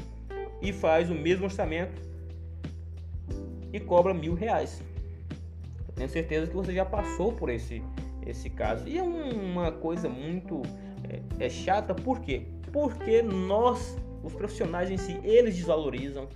e 0.62 0.74
faz 0.74 1.10
o 1.10 1.16
mesmo 1.16 1.46
orçamento 1.46 2.02
e 3.72 3.80
cobra 3.80 4.14
mil 4.14 4.34
reais. 4.34 4.82
Tenho 5.96 6.10
certeza 6.10 6.48
que 6.48 6.56
você 6.56 6.74
já 6.74 6.86
passou 6.86 7.34
por 7.34 7.50
esse, 7.50 7.82
esse 8.26 8.50
caso. 8.50 8.88
E 8.88 8.98
é 8.98 9.02
uma 9.02 9.72
coisa 9.72 10.08
muito 10.08 10.62
é, 11.10 11.46
é 11.46 11.50
chata, 11.50 11.94
por 11.94 12.20
quê? 12.20 12.44
Porque 12.72 13.22
nós, 13.22 13.98
os 14.24 14.34
profissionais 14.34 14.92
em 14.92 14.98
si, 14.98 15.20
eles 15.24 15.56
desvalorizam 15.56 16.28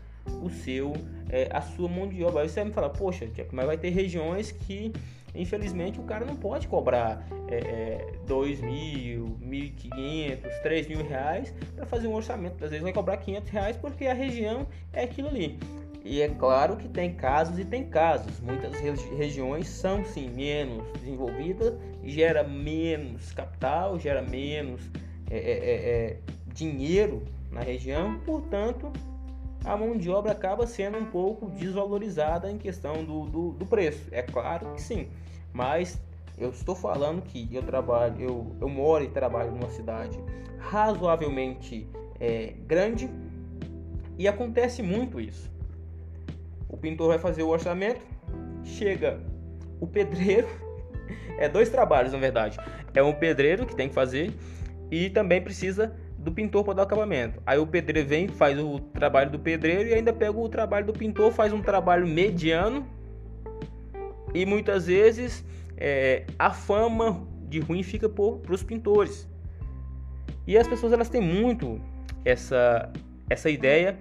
o 0.42 0.50
seu, 0.50 0.94
é, 1.30 1.48
a 1.52 1.62
sua 1.62 1.88
mão 1.88 2.08
de 2.08 2.24
obra. 2.24 2.42
Aí 2.42 2.50
você 2.50 2.56
vai 2.56 2.66
me 2.66 2.74
falar, 2.74 2.90
poxa, 2.90 3.28
mas 3.52 3.66
vai 3.66 3.78
ter 3.78 3.90
regiões 3.90 4.52
que 4.52 4.92
infelizmente 5.34 6.00
o 6.00 6.04
cara 6.04 6.26
não 6.26 6.36
pode 6.36 6.68
cobrar 6.68 7.26
é, 7.48 7.56
é, 7.56 8.14
dois 8.26 8.62
mil, 8.62 9.38
mil 9.40 9.66
e 9.66 9.70
quinhentos, 9.70 10.52
três 10.60 10.88
mil 10.88 11.06
reais 11.06 11.54
para 11.76 11.86
fazer 11.86 12.08
um 12.08 12.14
orçamento. 12.14 12.64
Às 12.64 12.72
vezes 12.72 12.84
vai 12.84 12.94
cobrar 12.94 13.18
500 13.18 13.50
reais 13.50 13.78
porque 13.78 14.08
a 14.08 14.14
região 14.14 14.68
é 14.94 15.04
aquilo 15.04 15.28
ali. 15.28 15.60
E 16.04 16.22
é 16.22 16.30
claro 16.30 16.78
que 16.78 16.88
tem 16.88 17.14
casos 17.14 17.60
e 17.60 17.66
tem 17.66 17.88
casos. 17.88 18.40
Muitas 18.40 18.74
regiões 19.16 19.68
são 19.68 20.04
sim 20.04 20.30
menos 20.30 20.84
desenvolvidas, 21.00 21.76
gera 22.04 22.44
menos 22.44 23.32
capital, 23.34 24.00
gera 24.00 24.22
menos 24.22 24.82
é, 25.30 25.38
é, 25.38 25.52
é, 25.52 26.10
é 26.12 26.18
dinheiro 26.54 27.24
na 27.52 27.62
região, 27.62 28.20
portanto 28.26 28.92
a 29.64 29.78
mão 29.78 29.96
de 29.98 30.10
obra 30.10 30.32
acaba 30.32 30.66
sendo 30.66 30.98
um 30.98 31.06
pouco 31.06 31.50
desvalorizada 31.50 32.50
em 32.50 32.58
questão 32.58 33.04
do, 33.04 33.26
do, 33.26 33.52
do 33.52 33.66
preço. 33.66 34.08
É 34.12 34.22
claro 34.22 34.74
que 34.74 34.82
sim, 34.82 35.08
mas 35.54 36.00
eu 36.38 36.50
estou 36.50 36.76
falando 36.76 37.22
que 37.22 37.48
eu 37.54 37.62
trabalho, 37.62 38.20
eu, 38.20 38.56
eu 38.60 38.68
moro 38.68 39.04
e 39.04 39.10
trabalho 39.10 39.52
numa 39.52 39.70
cidade 39.70 40.20
razoavelmente 40.58 41.88
é, 42.20 42.54
grande 42.66 43.10
e 44.18 44.28
acontece 44.28 44.82
muito 44.82 45.20
isso. 45.20 45.52
O 46.68 46.78
pintor 46.78 47.10
vai 47.10 47.20
fazer 47.20 47.44
o 47.44 47.50
orçamento, 47.50 48.02
chega 48.64 49.20
o 49.80 49.86
pedreiro, 49.86 50.48
é 51.38 51.48
dois 51.48 51.70
trabalhos 51.70 52.14
na 52.14 52.20
verdade. 52.20 52.58
É 52.94 53.04
um 53.04 53.14
pedreiro 53.14 53.66
que 53.66 53.76
tem 53.76 53.88
que 53.90 53.94
fazer 53.94 54.34
e 54.90 55.10
também 55.10 55.42
precisa 55.42 55.96
do 56.22 56.32
pintor 56.32 56.64
para 56.64 56.76
dar 56.76 56.82
o 56.84 56.86
acabamento. 56.86 57.42
Aí 57.46 57.58
o 57.58 57.66
pedreiro 57.66 58.08
vem, 58.08 58.28
faz 58.28 58.58
o 58.60 58.80
trabalho 58.80 59.32
do 59.32 59.40
pedreiro 59.40 59.90
e 59.90 59.94
ainda 59.94 60.14
pega 60.14 60.38
o 60.38 60.48
trabalho 60.48 60.86
do 60.86 60.94
pintor, 60.94 61.32
faz 61.32 61.52
um 61.52 61.62
trabalho 61.62 62.08
mediano 62.08 62.86
e 64.34 64.46
muitas 64.46 64.88
vezes 64.88 65.44
é, 65.78 66.26
a 66.38 66.52
fama 66.52 67.28
de 67.50 67.60
ruim 67.60 67.84
fica 67.84 68.08
para 68.08 68.54
os 68.54 68.64
pintores. 68.64 69.28
E 70.48 70.58
as 70.58 70.68
pessoas 70.68 70.94
elas 70.94 71.10
têm 71.10 71.22
muito 71.22 71.82
essa, 72.24 72.92
essa 73.30 73.50
ideia 73.50 73.98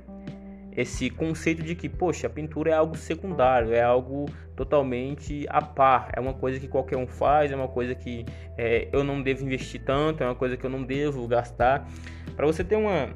esse 0.81 1.11
conceito 1.11 1.63
de 1.63 1.75
que, 1.75 1.89
poxa, 1.89 2.27
a 2.27 2.31
pintura 2.31 2.71
é 2.71 2.75
algo 2.75 2.97
secundário, 2.97 3.73
é 3.73 3.83
algo 3.83 4.27
totalmente 4.57 5.47
a 5.49 5.61
par, 5.61 6.11
é 6.15 6.21
uma 6.21 6.35
coisa 6.35 6.59
que 6.59 6.67
qualquer 6.67 6.97
um 6.97 7.07
faz, 7.07 7.53
é 7.53 7.57
uma 7.57 7.69
coisa 7.69 7.95
que 7.95 8.25
é, 8.57 8.89
eu 8.93 9.05
não 9.05 9.23
devo 9.23 9.45
investir 9.45 9.83
tanto, 9.85 10.23
é 10.23 10.27
uma 10.27 10.35
coisa 10.35 10.57
que 10.57 10.65
eu 10.65 10.71
não 10.71 10.83
devo 10.83 11.27
gastar. 11.29 11.87
Para 12.35 12.47
você 12.47 12.65
ter 12.65 12.77
uma, 12.77 13.11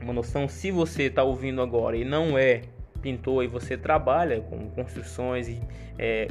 uma 0.00 0.12
noção, 0.12 0.48
se 0.48 0.70
você 0.70 1.04
está 1.04 1.22
ouvindo 1.22 1.62
agora 1.62 1.96
e 1.96 2.04
não 2.04 2.36
é 2.36 2.62
pintor 3.00 3.44
e 3.44 3.46
você 3.46 3.76
trabalha 3.76 4.40
com 4.40 4.70
construções 4.70 5.48
e 5.48 5.60
é, 5.98 6.28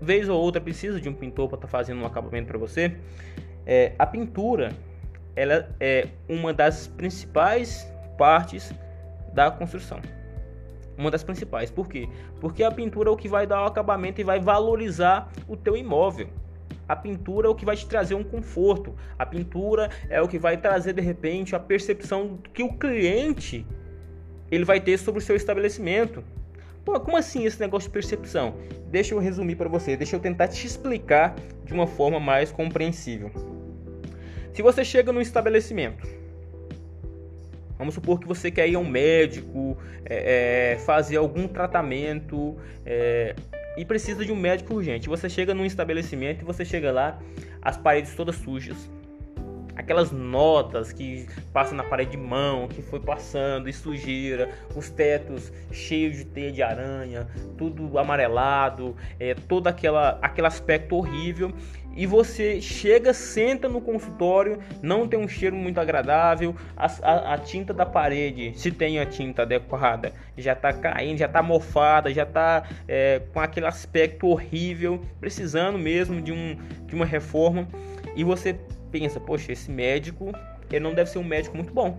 vez 0.00 0.28
ou 0.28 0.40
outra 0.40 0.60
precisa 0.60 1.00
de 1.00 1.08
um 1.08 1.14
pintor 1.14 1.48
para 1.48 1.56
estar 1.56 1.68
tá 1.68 1.70
fazendo 1.70 2.00
um 2.00 2.06
acabamento 2.06 2.46
para 2.46 2.58
você, 2.58 2.96
é, 3.66 3.92
a 3.98 4.06
pintura 4.06 4.72
ela 5.36 5.68
é 5.78 6.08
uma 6.28 6.52
das 6.52 6.86
principais 6.86 7.86
partes 8.18 8.72
da 9.32 9.50
construção. 9.50 10.00
Uma 10.96 11.10
das 11.10 11.22
principais. 11.22 11.70
Por 11.70 11.88
quê? 11.88 12.08
Porque 12.40 12.62
a 12.62 12.70
pintura 12.70 13.08
é 13.08 13.12
o 13.12 13.16
que 13.16 13.28
vai 13.28 13.46
dar 13.46 13.62
o 13.62 13.66
acabamento 13.66 14.20
e 14.20 14.24
vai 14.24 14.38
valorizar 14.38 15.32
o 15.48 15.56
teu 15.56 15.76
imóvel. 15.76 16.28
A 16.86 16.96
pintura 16.96 17.46
é 17.46 17.50
o 17.50 17.54
que 17.54 17.64
vai 17.64 17.76
te 17.76 17.86
trazer 17.86 18.14
um 18.14 18.24
conforto. 18.24 18.94
A 19.18 19.24
pintura 19.24 19.88
é 20.08 20.20
o 20.20 20.28
que 20.28 20.38
vai 20.38 20.56
trazer 20.56 20.92
de 20.92 21.00
repente 21.00 21.54
a 21.54 21.60
percepção 21.60 22.38
que 22.52 22.62
o 22.62 22.72
cliente 22.74 23.64
ele 24.50 24.64
vai 24.64 24.80
ter 24.80 24.98
sobre 24.98 25.20
o 25.20 25.24
seu 25.24 25.36
estabelecimento. 25.36 26.24
Pô, 26.84 26.98
como 26.98 27.16
assim 27.16 27.44
esse 27.44 27.60
negócio 27.60 27.88
de 27.88 27.92
percepção? 27.92 28.56
Deixa 28.88 29.14
eu 29.14 29.20
resumir 29.20 29.54
para 29.54 29.68
você, 29.68 29.96
deixa 29.96 30.16
eu 30.16 30.20
tentar 30.20 30.48
te 30.48 30.66
explicar 30.66 31.36
de 31.64 31.72
uma 31.72 31.86
forma 31.86 32.18
mais 32.18 32.50
compreensível. 32.50 33.30
Se 34.52 34.60
você 34.60 34.84
chega 34.84 35.12
no 35.12 35.20
estabelecimento 35.20 36.19
Vamos 37.80 37.94
supor 37.94 38.20
que 38.20 38.26
você 38.26 38.50
quer 38.50 38.68
ir 38.68 38.74
a 38.74 38.78
um 38.78 38.86
médico, 38.86 39.74
é, 40.04 40.74
é, 40.74 40.78
fazer 40.80 41.16
algum 41.16 41.48
tratamento 41.48 42.54
é, 42.84 43.34
e 43.74 43.86
precisa 43.86 44.22
de 44.22 44.30
um 44.30 44.36
médico 44.36 44.74
urgente. 44.74 45.08
Você 45.08 45.30
chega 45.30 45.54
num 45.54 45.64
estabelecimento 45.64 46.42
e 46.42 46.44
você 46.44 46.62
chega 46.62 46.92
lá, 46.92 47.18
as 47.62 47.78
paredes 47.78 48.14
todas 48.14 48.36
sujas, 48.36 48.76
aquelas 49.74 50.12
notas 50.12 50.92
que 50.92 51.26
passam 51.54 51.74
na 51.74 51.82
parede 51.82 52.10
de 52.10 52.16
mão, 52.18 52.68
que 52.68 52.82
foi 52.82 53.00
passando 53.00 53.66
e 53.66 53.72
sujeira, 53.72 54.50
os 54.76 54.90
tetos 54.90 55.50
cheios 55.72 56.18
de 56.18 56.26
teia 56.26 56.52
de 56.52 56.62
aranha, 56.62 57.26
tudo 57.56 57.98
amarelado, 57.98 58.94
é, 59.18 59.32
todo 59.34 59.68
aquela, 59.68 60.18
aquele 60.20 60.46
aspecto 60.46 60.96
horrível 60.96 61.50
e 61.96 62.06
você 62.06 62.60
chega, 62.60 63.12
senta 63.12 63.68
no 63.68 63.80
consultório, 63.80 64.58
não 64.82 65.08
tem 65.08 65.18
um 65.18 65.28
cheiro 65.28 65.56
muito 65.56 65.78
agradável, 65.78 66.54
a, 66.76 66.86
a, 67.02 67.34
a 67.34 67.38
tinta 67.38 67.74
da 67.74 67.84
parede, 67.84 68.52
se 68.58 68.70
tem 68.70 68.98
a 68.98 69.06
tinta 69.06 69.42
adequada, 69.42 70.12
já 70.36 70.52
está 70.52 70.72
caindo, 70.72 71.18
já 71.18 71.26
está 71.26 71.42
mofada, 71.42 72.12
já 72.12 72.22
está 72.22 72.64
é, 72.86 73.20
com 73.32 73.40
aquele 73.40 73.66
aspecto 73.66 74.28
horrível, 74.28 75.00
precisando 75.20 75.78
mesmo 75.78 76.20
de, 76.20 76.32
um, 76.32 76.56
de 76.86 76.94
uma 76.94 77.04
reforma. 77.04 77.66
E 78.14 78.24
você 78.24 78.56
pensa, 78.90 79.20
poxa, 79.20 79.52
esse 79.52 79.70
médico, 79.70 80.32
ele 80.70 80.80
não 80.80 80.94
deve 80.94 81.10
ser 81.10 81.18
um 81.18 81.24
médico 81.24 81.56
muito 81.56 81.72
bom. 81.72 81.98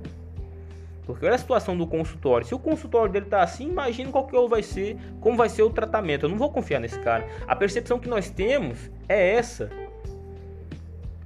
Porque 1.05 1.25
olha 1.25 1.35
a 1.35 1.37
situação 1.37 1.75
do 1.75 1.87
consultório. 1.87 2.45
Se 2.45 2.53
o 2.55 2.59
consultório 2.59 3.11
dele 3.11 3.25
tá 3.25 3.41
assim, 3.41 3.69
imagina 3.69 4.11
qual 4.11 4.27
que 4.27 4.47
vai 4.47 4.63
ser, 4.63 4.97
como 5.19 5.35
vai 5.35 5.49
ser 5.49 5.63
o 5.63 5.69
tratamento. 5.69 6.25
Eu 6.25 6.29
não 6.29 6.37
vou 6.37 6.49
confiar 6.51 6.79
nesse 6.79 6.99
cara. 6.99 7.27
A 7.47 7.55
percepção 7.55 7.99
que 7.99 8.07
nós 8.07 8.29
temos 8.29 8.89
é 9.09 9.35
essa. 9.35 9.69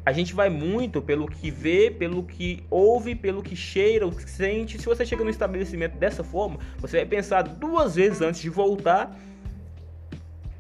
A 0.06 0.12
gente 0.12 0.36
vai 0.36 0.50
muito 0.50 1.02
pelo 1.02 1.28
que 1.28 1.50
vê, 1.50 1.90
pelo 1.90 2.24
que 2.24 2.64
ouve, 2.70 3.16
pelo 3.16 3.42
que 3.42 3.56
cheira, 3.56 4.06
o 4.06 4.16
que 4.16 4.30
sente. 4.30 4.78
Se 4.78 4.86
você 4.86 5.06
chega 5.06 5.24
no 5.24 5.30
estabelecimento 5.30 5.98
dessa 5.98 6.24
forma, 6.24 6.60
você 6.78 6.98
vai 6.98 7.06
pensar 7.06 7.42
duas 7.42 7.96
vezes 7.96 8.22
antes 8.22 8.40
de 8.40 8.50
voltar 8.50 9.18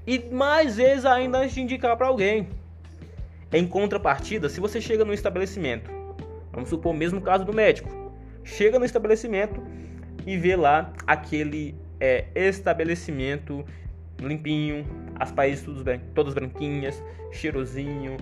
e 0.07 0.19
mais 0.31 0.77
vezes 0.77 1.05
ainda 1.05 1.39
antes 1.39 1.53
de 1.53 1.61
indicar 1.61 1.95
para 1.95 2.07
alguém. 2.07 2.49
Em 3.53 3.67
contrapartida, 3.67 4.49
se 4.49 4.59
você 4.59 4.81
chega 4.81 5.05
no 5.05 5.13
estabelecimento, 5.13 5.91
vamos 6.51 6.69
supor 6.69 6.93
o 6.93 6.97
mesmo 6.97 7.21
caso 7.21 7.45
do 7.45 7.53
médico 7.53 8.05
chega 8.45 8.77
no 8.77 8.85
estabelecimento 8.85 9.61
e 10.25 10.37
vê 10.37 10.55
lá 10.55 10.93
aquele 11.05 11.75
é, 11.99 12.27
estabelecimento 12.35 13.65
limpinho, 14.19 14.85
as 15.15 15.31
paredes 15.31 15.65
todas 16.13 16.33
branquinhas, 16.33 17.03
cheirosinho, 17.31 18.15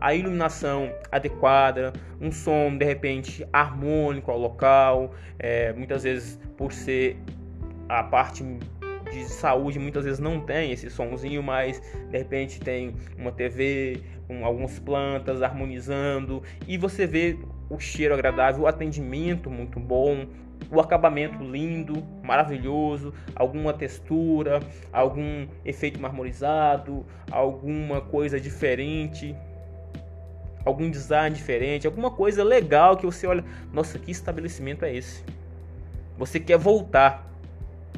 a 0.00 0.14
iluminação 0.14 0.92
adequada, 1.10 1.92
um 2.20 2.30
som 2.32 2.76
de 2.76 2.84
repente 2.84 3.46
harmônico 3.52 4.30
ao 4.30 4.38
local, 4.38 5.14
é, 5.38 5.72
muitas 5.72 6.02
vezes 6.02 6.40
por 6.56 6.72
ser 6.72 7.16
a 7.88 8.02
parte 8.02 8.44
de 9.12 9.24
saúde 9.24 9.78
muitas 9.78 10.04
vezes 10.04 10.18
não 10.18 10.40
tem 10.40 10.72
esse 10.72 10.90
somzinho, 10.90 11.42
mas 11.42 11.80
de 12.10 12.18
repente 12.18 12.58
tem 12.60 12.94
uma 13.16 13.30
TV, 13.30 14.00
um, 14.28 14.44
algumas 14.44 14.78
plantas 14.78 15.42
harmonizando 15.42 16.42
e 16.66 16.76
você 16.76 17.06
vê 17.06 17.38
o 17.70 17.78
cheiro 17.78 18.14
agradável, 18.14 18.62
o 18.62 18.66
atendimento 18.66 19.48
muito 19.48 19.78
bom, 19.78 20.26
o 20.70 20.80
acabamento 20.80 21.42
lindo, 21.42 22.02
maravilhoso, 22.22 23.12
alguma 23.34 23.72
textura, 23.72 24.60
algum 24.92 25.46
efeito 25.64 26.00
marmorizado, 26.00 27.04
alguma 27.30 28.00
coisa 28.00 28.40
diferente, 28.40 29.34
algum 30.64 30.90
design 30.90 31.34
diferente, 31.34 31.86
alguma 31.86 32.10
coisa 32.10 32.42
legal 32.42 32.96
que 32.96 33.06
você 33.06 33.26
olha, 33.26 33.44
nossa, 33.72 33.98
que 33.98 34.10
estabelecimento 34.10 34.84
é 34.84 34.94
esse? 34.94 35.24
Você 36.16 36.40
quer 36.40 36.58
voltar 36.58 37.30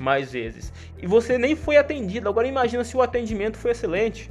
mais 0.00 0.32
vezes. 0.32 0.72
E 0.98 1.06
você 1.06 1.38
nem 1.38 1.56
foi 1.56 1.76
atendido. 1.76 2.28
Agora 2.28 2.46
imagina 2.46 2.84
se 2.84 2.96
o 2.96 3.02
atendimento 3.02 3.56
foi 3.56 3.70
excelente. 3.70 4.30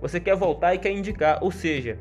Você 0.00 0.18
quer 0.18 0.36
voltar 0.36 0.74
e 0.74 0.78
quer 0.78 0.92
indicar, 0.92 1.42
ou 1.42 1.50
seja, 1.50 1.98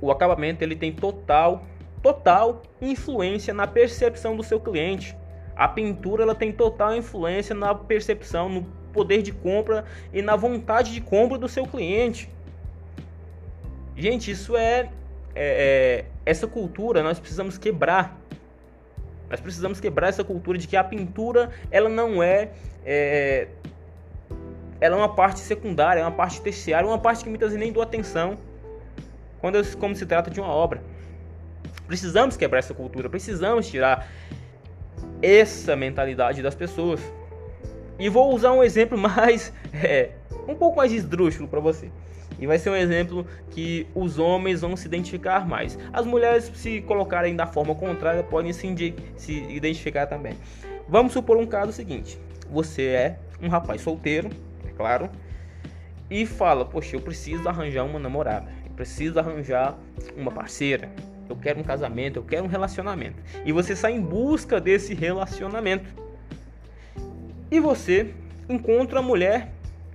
o 0.00 0.10
acabamento 0.10 0.62
ele 0.62 0.76
tem 0.76 0.92
total 0.92 1.64
total 2.04 2.60
influência 2.82 3.54
na 3.54 3.66
percepção 3.66 4.36
do 4.36 4.42
seu 4.42 4.60
cliente. 4.60 5.16
A 5.56 5.66
pintura 5.66 6.22
ela 6.22 6.34
tem 6.34 6.52
total 6.52 6.94
influência 6.94 7.54
na 7.54 7.74
percepção, 7.74 8.46
no 8.50 8.62
poder 8.92 9.22
de 9.22 9.32
compra 9.32 9.86
e 10.12 10.20
na 10.20 10.36
vontade 10.36 10.92
de 10.92 11.00
compra 11.00 11.38
do 11.38 11.48
seu 11.48 11.66
cliente. 11.66 12.28
Gente, 13.96 14.30
isso 14.30 14.54
é, 14.54 14.90
é, 15.34 16.04
é 16.04 16.04
essa 16.26 16.46
cultura 16.46 17.02
nós 17.02 17.18
precisamos 17.18 17.56
quebrar. 17.56 18.20
Nós 19.30 19.40
precisamos 19.40 19.80
quebrar 19.80 20.08
essa 20.08 20.22
cultura 20.22 20.58
de 20.58 20.68
que 20.68 20.76
a 20.76 20.84
pintura 20.84 21.52
ela 21.70 21.88
não 21.88 22.22
é, 22.22 22.50
é 22.84 23.48
ela 24.78 24.96
é 24.96 24.98
uma 24.98 25.14
parte 25.14 25.40
secundária, 25.40 26.00
é 26.00 26.04
uma 26.04 26.12
parte 26.12 26.42
terciária, 26.42 26.86
uma 26.86 26.98
parte 26.98 27.24
que 27.24 27.30
muitas 27.30 27.48
vezes 27.48 27.58
nem 27.58 27.72
dou 27.72 27.82
atenção 27.82 28.36
quando 29.40 29.58
como 29.78 29.96
se 29.96 30.04
trata 30.04 30.30
de 30.30 30.38
uma 30.38 30.50
obra. 30.50 30.82
Precisamos 31.86 32.36
quebrar 32.36 32.58
essa 32.60 32.74
cultura, 32.74 33.08
precisamos 33.08 33.68
tirar 33.68 34.08
essa 35.20 35.76
mentalidade 35.76 36.42
das 36.42 36.54
pessoas. 36.54 37.00
E 37.98 38.08
vou 38.08 38.34
usar 38.34 38.52
um 38.52 38.62
exemplo 38.62 38.96
mais, 38.98 39.52
é, 39.72 40.10
um 40.48 40.54
pouco 40.54 40.76
mais 40.76 40.92
esdrúxulo 40.92 41.48
para 41.48 41.60
você. 41.60 41.90
E 42.38 42.46
vai 42.46 42.58
ser 42.58 42.70
um 42.70 42.76
exemplo 42.76 43.26
que 43.50 43.86
os 43.94 44.18
homens 44.18 44.60
vão 44.60 44.76
se 44.76 44.86
identificar 44.86 45.46
mais. 45.46 45.78
As 45.92 46.04
mulheres, 46.04 46.50
se 46.54 46.80
colocarem 46.82 47.36
da 47.36 47.46
forma 47.46 47.74
contrária, 47.74 48.22
podem 48.22 48.52
se, 48.52 48.94
se 49.16 49.32
identificar 49.50 50.06
também. 50.06 50.34
Vamos 50.88 51.12
supor 51.12 51.36
um 51.36 51.46
caso 51.46 51.72
seguinte: 51.72 52.18
você 52.50 52.82
é 52.86 53.18
um 53.40 53.48
rapaz 53.48 53.80
solteiro, 53.80 54.30
é 54.68 54.72
claro, 54.72 55.08
e 56.10 56.26
fala: 56.26 56.64
Poxa, 56.64 56.96
eu 56.96 57.00
preciso 57.00 57.48
arranjar 57.48 57.84
uma 57.84 57.98
namorada, 57.98 58.50
eu 58.66 58.72
preciso 58.72 59.18
arranjar 59.18 59.78
uma 60.16 60.32
parceira, 60.32 60.90
eu 61.28 61.36
quero 61.36 61.60
um 61.60 61.62
casamento, 61.62 62.18
eu 62.18 62.22
quero 62.22 62.44
um 62.44 62.48
relacionamento. 62.48 63.16
E 63.44 63.52
você 63.52 63.74
sai 63.74 63.92
em 63.92 64.00
busca 64.00 64.60
desse 64.60 64.94
relacionamento. 64.94 65.88
E 67.50 67.60
você 67.60 68.14
encontra 68.48 68.98
a 68.98 69.02
mulher 69.02 69.52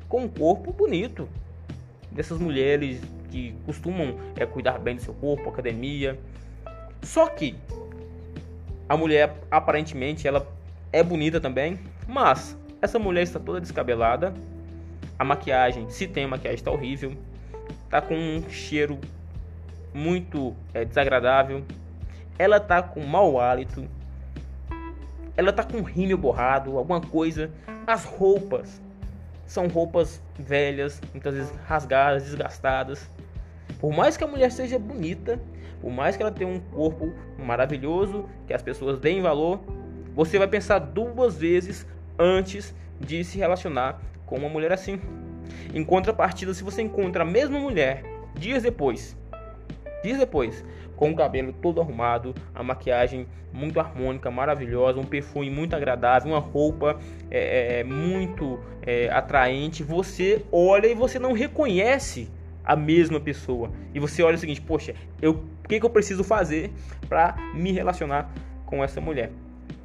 com 0.07 0.23
um 0.23 0.27
corpo 0.27 0.71
bonito. 0.71 1.27
Dessas 2.11 2.39
mulheres 2.39 3.01
que 3.29 3.53
costumam 3.65 4.15
é, 4.35 4.45
cuidar 4.45 4.79
bem 4.79 4.95
do 4.95 5.01
seu 5.01 5.13
corpo, 5.13 5.49
academia. 5.49 6.19
Só 7.01 7.27
que 7.27 7.55
a 8.87 8.97
mulher 8.97 9.35
aparentemente 9.51 10.27
ela 10.27 10.47
é 10.91 11.03
bonita 11.03 11.39
também, 11.39 11.79
mas 12.07 12.57
essa 12.81 12.97
mulher 12.97 13.23
está 13.23 13.39
toda 13.39 13.61
descabelada. 13.61 14.33
A 15.17 15.23
maquiagem, 15.23 15.89
se 15.89 16.07
tem 16.07 16.25
maquiagem, 16.25 16.55
está 16.55 16.71
horrível. 16.71 17.13
Tá 17.89 18.01
com 18.01 18.15
um 18.15 18.49
cheiro 18.49 18.99
muito 19.93 20.55
é, 20.73 20.85
desagradável. 20.85 21.63
Ela 22.37 22.59
tá 22.59 22.81
com 22.81 23.01
mau 23.05 23.39
hálito. 23.39 23.87
Ela 25.35 25.53
tá 25.53 25.63
com 25.63 25.81
rímel 25.81 26.17
borrado, 26.17 26.77
alguma 26.77 27.01
coisa. 27.01 27.51
As 27.87 28.05
roupas 28.05 28.81
são 29.45 29.67
roupas 29.67 30.21
velhas, 30.37 31.01
muitas 31.11 31.33
vezes 31.33 31.51
rasgadas, 31.65 32.23
desgastadas. 32.23 33.09
Por 33.79 33.91
mais 33.91 34.15
que 34.15 34.23
a 34.23 34.27
mulher 34.27 34.51
seja 34.51 34.77
bonita, 34.77 35.39
por 35.81 35.91
mais 35.91 36.15
que 36.15 36.21
ela 36.21 36.31
tenha 36.31 36.49
um 36.49 36.59
corpo 36.59 37.13
maravilhoso, 37.37 38.29
que 38.45 38.53
as 38.53 38.61
pessoas 38.61 38.99
deem 38.99 39.21
valor, 39.21 39.61
você 40.13 40.37
vai 40.37 40.47
pensar 40.47 40.79
duas 40.79 41.37
vezes 41.37 41.87
antes 42.17 42.75
de 42.99 43.23
se 43.23 43.37
relacionar 43.37 44.01
com 44.25 44.35
uma 44.37 44.49
mulher 44.49 44.71
assim. 44.71 44.99
Em 45.73 45.83
contrapartida, 45.83 46.53
se 46.53 46.63
você 46.63 46.81
encontra 46.81 47.23
a 47.23 47.25
mesma 47.25 47.59
mulher 47.59 48.03
dias 48.35 48.63
depois 48.63 49.17
Dias 50.03 50.17
depois, 50.17 50.63
com 50.95 51.11
o 51.11 51.15
cabelo 51.15 51.53
todo 51.53 51.81
arrumado, 51.81 52.33
a 52.53 52.63
maquiagem 52.63 53.27
muito 53.51 53.79
harmônica, 53.79 54.29
maravilhosa, 54.29 54.99
um 54.99 55.05
perfume 55.05 55.49
muito 55.49 55.75
agradável, 55.75 56.31
uma 56.31 56.39
roupa 56.39 56.99
é, 57.29 57.39
é, 57.39 57.79
é, 57.79 57.83
muito 57.83 58.59
é, 58.85 59.09
atraente, 59.09 59.83
você 59.83 60.45
olha 60.51 60.87
e 60.87 60.93
você 60.93 61.19
não 61.19 61.33
reconhece 61.33 62.29
a 62.63 62.75
mesma 62.75 63.19
pessoa. 63.19 63.71
E 63.93 63.99
você 63.99 64.21
olha 64.21 64.35
o 64.35 64.39
seguinte: 64.39 64.61
poxa, 64.61 64.93
eu, 65.21 65.31
o 65.63 65.67
que, 65.67 65.79
que 65.79 65.85
eu 65.85 65.89
preciso 65.89 66.23
fazer 66.23 66.71
para 67.07 67.35
me 67.53 67.71
relacionar 67.71 68.31
com 68.65 68.83
essa 68.83 69.01
mulher? 69.01 69.31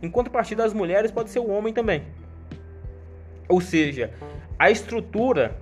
Em 0.02 0.10
contrapartida, 0.10 0.62
das 0.62 0.74
mulheres 0.74 1.10
pode 1.10 1.30
ser 1.30 1.38
o 1.38 1.48
homem 1.48 1.72
também. 1.72 2.02
Ou 3.48 3.60
seja, 3.60 4.12
a 4.58 4.70
estrutura 4.70 5.56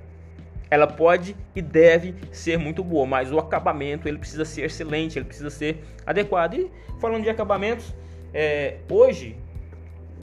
ela 0.73 0.87
pode 0.87 1.37
e 1.55 1.61
deve 1.61 2.15
ser 2.33 2.57
muito 2.57 2.83
boa, 2.83 3.05
mas 3.05 3.31
o 3.31 3.39
acabamento 3.39 4.09
ele 4.09 4.17
precisa 4.17 4.43
ser 4.43 4.63
excelente, 4.63 5.19
ele 5.19 5.27
precisa 5.27 5.51
ser 5.51 5.85
adequado. 6.07 6.55
E 6.55 6.71
falando 6.99 7.25
de 7.25 7.29
acabamentos, 7.29 7.95
é, 8.33 8.79
hoje, 8.91 9.37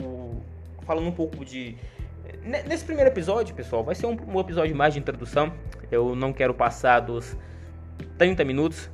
o, 0.03 0.41
falando 0.87 1.05
um 1.05 1.11
pouco 1.11 1.45
de. 1.45 1.75
Nesse 2.43 2.83
primeiro 2.83 3.11
episódio, 3.11 3.53
pessoal, 3.53 3.83
vai 3.83 3.93
ser 3.93 4.07
um, 4.07 4.17
um 4.27 4.39
episódio 4.39 4.75
mais 4.75 4.95
de 4.95 4.99
introdução. 4.99 5.53
Eu 5.91 6.15
não 6.15 6.33
quero 6.33 6.55
passar 6.55 7.01
dos 7.01 7.37
30 8.17 8.43
minutos. 8.43 8.89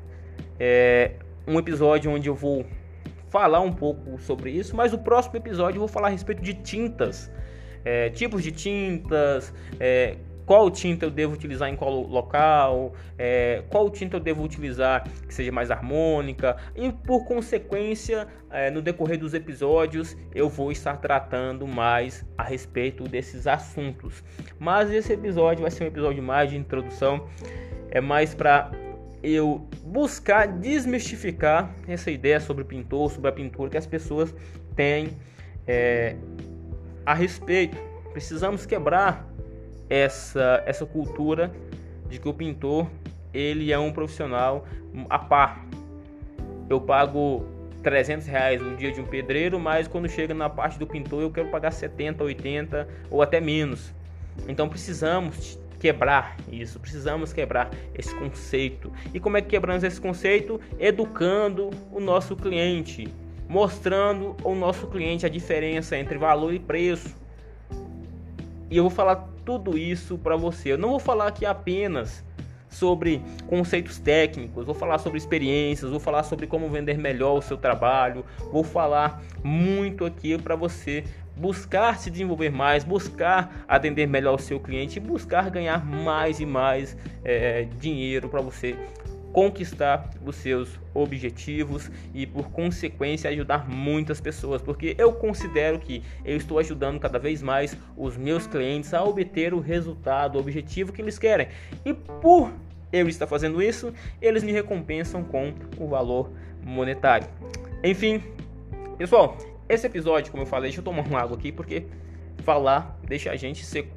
É 0.60 1.12
um 1.48 1.58
episódio 1.58 2.12
onde 2.12 2.28
eu 2.28 2.36
vou 2.36 2.66
falar 3.30 3.62
um 3.62 3.72
pouco 3.72 4.20
sobre 4.20 4.52
isso, 4.52 4.76
mas 4.76 4.92
o 4.92 4.98
próximo 4.98 5.38
episódio 5.38 5.78
eu 5.78 5.80
vou 5.80 5.88
falar 5.88 6.08
a 6.08 6.12
respeito 6.12 6.42
de 6.42 6.54
tintas, 6.54 7.32
é, 7.86 8.10
tipos 8.10 8.44
de 8.44 8.52
tintas, 8.52 9.54
é, 9.80 10.18
qual 10.46 10.70
tinta 10.70 11.06
eu 11.06 11.12
devo 11.12 11.34
utilizar 11.34 11.70
em 11.70 11.76
qual 11.76 12.02
local, 12.02 12.94
é, 13.18 13.64
qual 13.70 13.90
tinta 13.90 14.18
eu 14.18 14.20
devo 14.20 14.44
utilizar 14.44 15.04
que 15.28 15.34
seja 15.34 15.52
mais 15.52 15.72
harmônica 15.72 16.56
e 16.76 16.92
por 16.92 17.26
consequência 17.26 18.28
é, 18.52 18.70
no 18.70 18.82
decorrer 18.82 19.18
dos 19.18 19.34
episódios 19.34 20.16
eu 20.34 20.48
vou 20.48 20.72
estar 20.72 20.98
tratando 20.98 21.68
mais 21.68 22.26
a 22.38 22.44
respeito 22.44 23.04
desses 23.06 23.48
assuntos. 23.48 24.24
Mas 24.60 24.92
esse 24.92 25.14
episódio 25.14 25.64
vai 25.64 25.72
ser 25.72 25.84
um 25.84 25.88
episódio 25.88 26.22
mais 26.22 26.50
de 26.50 26.58
introdução, 26.58 27.28
é 27.90 28.00
mais 28.00 28.34
para 28.36 28.72
eu 29.24 29.68
buscar 29.84 30.48
desmistificar 30.48 31.74
essa 31.88 32.12
ideia 32.12 32.40
sobre 32.40 32.64
pintor, 32.64 33.12
sobre 33.12 33.30
a 33.30 33.34
pintura 33.34 33.72
que 33.72 33.78
as 33.78 33.88
pessoas 33.88 34.34
têm 34.76 35.10
é, 35.66 36.16
a 37.06 37.14
respeito. 37.14 37.78
Precisamos 38.12 38.66
quebrar 38.66 39.28
essa, 39.90 40.64
essa 40.66 40.86
cultura 40.86 41.52
de 42.10 42.20
que 42.20 42.28
o 42.28 42.34
pintor 42.34 42.88
ele 43.34 43.72
é 43.72 43.78
um 43.78 43.92
profissional 43.92 44.66
a 45.10 45.20
par. 45.20 45.66
Eu 46.70 46.80
pago 46.80 47.46
300 47.84 48.26
reais 48.26 48.62
no 48.62 48.76
dia 48.76 48.92
de 48.92 49.00
um 49.00 49.06
pedreiro, 49.06 49.60
mas 49.60 49.88
quando 49.88 50.10
chega 50.10 50.34
na 50.34 50.50
parte 50.50 50.80
do 50.80 50.88
pintor 50.88 51.22
eu 51.22 51.32
quero 51.32 51.50
pagar 51.50 51.72
70, 51.72 52.24
80 52.24 52.88
ou 53.12 53.22
até 53.22 53.40
menos. 53.40 53.94
Então 54.48 54.68
precisamos 54.68 55.60
quebrar 55.80 56.36
isso, 56.52 56.80
precisamos 56.80 57.32
quebrar 57.32 57.70
esse 57.94 58.14
conceito. 58.16 58.92
E 59.14 59.20
como 59.20 59.38
é 59.38 59.42
que 59.42 59.50
quebramos 59.50 59.84
esse 59.84 60.02
conceito? 60.02 60.60
Educando 60.80 61.70
o 61.92 62.00
nosso 62.00 62.36
cliente, 62.36 63.08
mostrando 63.48 64.36
ao 64.44 64.56
nosso 64.56 64.88
cliente 64.88 65.26
a 65.26 65.30
diferença 65.30 65.96
entre 65.98 66.18
valor 66.18 66.54
e 66.54 66.60
preço. 66.60 67.16
E 68.76 68.78
eu 68.78 68.84
vou 68.84 68.92
falar 68.92 69.26
tudo 69.46 69.78
isso 69.78 70.18
para 70.18 70.36
você. 70.36 70.74
Eu 70.74 70.78
não 70.78 70.90
vou 70.90 71.00
falar 71.00 71.28
aqui 71.28 71.46
apenas 71.46 72.22
sobre 72.68 73.22
conceitos 73.48 74.00
técnicos, 74.00 74.66
vou 74.66 74.76
falar 74.76 74.98
sobre 74.98 75.18
experiências, 75.18 75.92
vou 75.92 76.00
falar 76.00 76.24
sobre 76.24 76.46
como 76.46 76.68
vender 76.68 76.98
melhor 76.98 77.38
o 77.38 77.42
seu 77.42 77.56
trabalho, 77.56 78.26
vou 78.52 78.66
falar 78.66 79.24
muito 79.42 80.04
aqui 80.04 80.38
para 80.38 80.58
você 80.58 81.06
buscar 81.38 81.98
se 81.98 82.12
desenvolver 82.12 82.50
mais, 82.50 82.84
buscar 82.84 83.64
atender 83.66 84.08
melhor 84.08 84.36
o 84.36 84.42
seu 84.42 84.60
cliente, 84.60 85.00
buscar 85.00 85.50
ganhar 85.50 85.86
mais 85.86 86.42
e 86.42 86.46
mais 86.46 86.98
é, 87.24 87.70
dinheiro 87.80 88.28
para 88.28 88.42
você 88.42 88.76
conquistar 89.36 90.12
os 90.26 90.38
seus 90.38 90.80
objetivos 90.94 91.92
e 92.14 92.26
por 92.26 92.52
consequência 92.52 93.30
ajudar 93.30 93.70
muitas 93.70 94.22
pessoas, 94.22 94.62
porque 94.62 94.96
eu 94.98 95.12
considero 95.12 95.78
que 95.78 96.02
eu 96.24 96.38
estou 96.38 96.58
ajudando 96.58 97.02
cada 97.02 97.20
vez 97.20 97.42
mais 97.42 97.76
os 97.98 98.16
meus 98.16 98.48
clientes 98.48 98.94
a 98.94 99.04
obter 99.04 99.54
o 99.54 99.60
resultado, 99.60 100.38
o 100.38 100.40
objetivo 100.40 100.94
que 100.94 101.02
eles 101.02 101.20
querem. 101.20 101.50
E 101.84 101.94
por 101.94 102.50
eu 102.94 103.10
estar 103.10 103.28
fazendo 103.28 103.62
isso, 103.62 103.94
eles 104.22 104.42
me 104.42 104.54
recompensam 104.54 105.22
com 105.22 105.54
o 105.78 105.86
valor 105.86 106.32
monetário. 106.64 107.28
Enfim, 107.84 108.24
pessoal, 108.98 109.38
esse 109.68 109.86
episódio, 109.86 110.32
como 110.32 110.44
eu 110.44 110.48
falei, 110.48 110.70
deixa 110.70 110.80
eu 110.80 110.86
tomar 110.86 111.06
uma 111.06 111.20
água 111.20 111.36
aqui 111.36 111.52
porque 111.52 111.88
falar 112.46 112.98
deixa 113.04 113.32
a 113.32 113.36
gente 113.36 113.66
seco. 113.66 113.94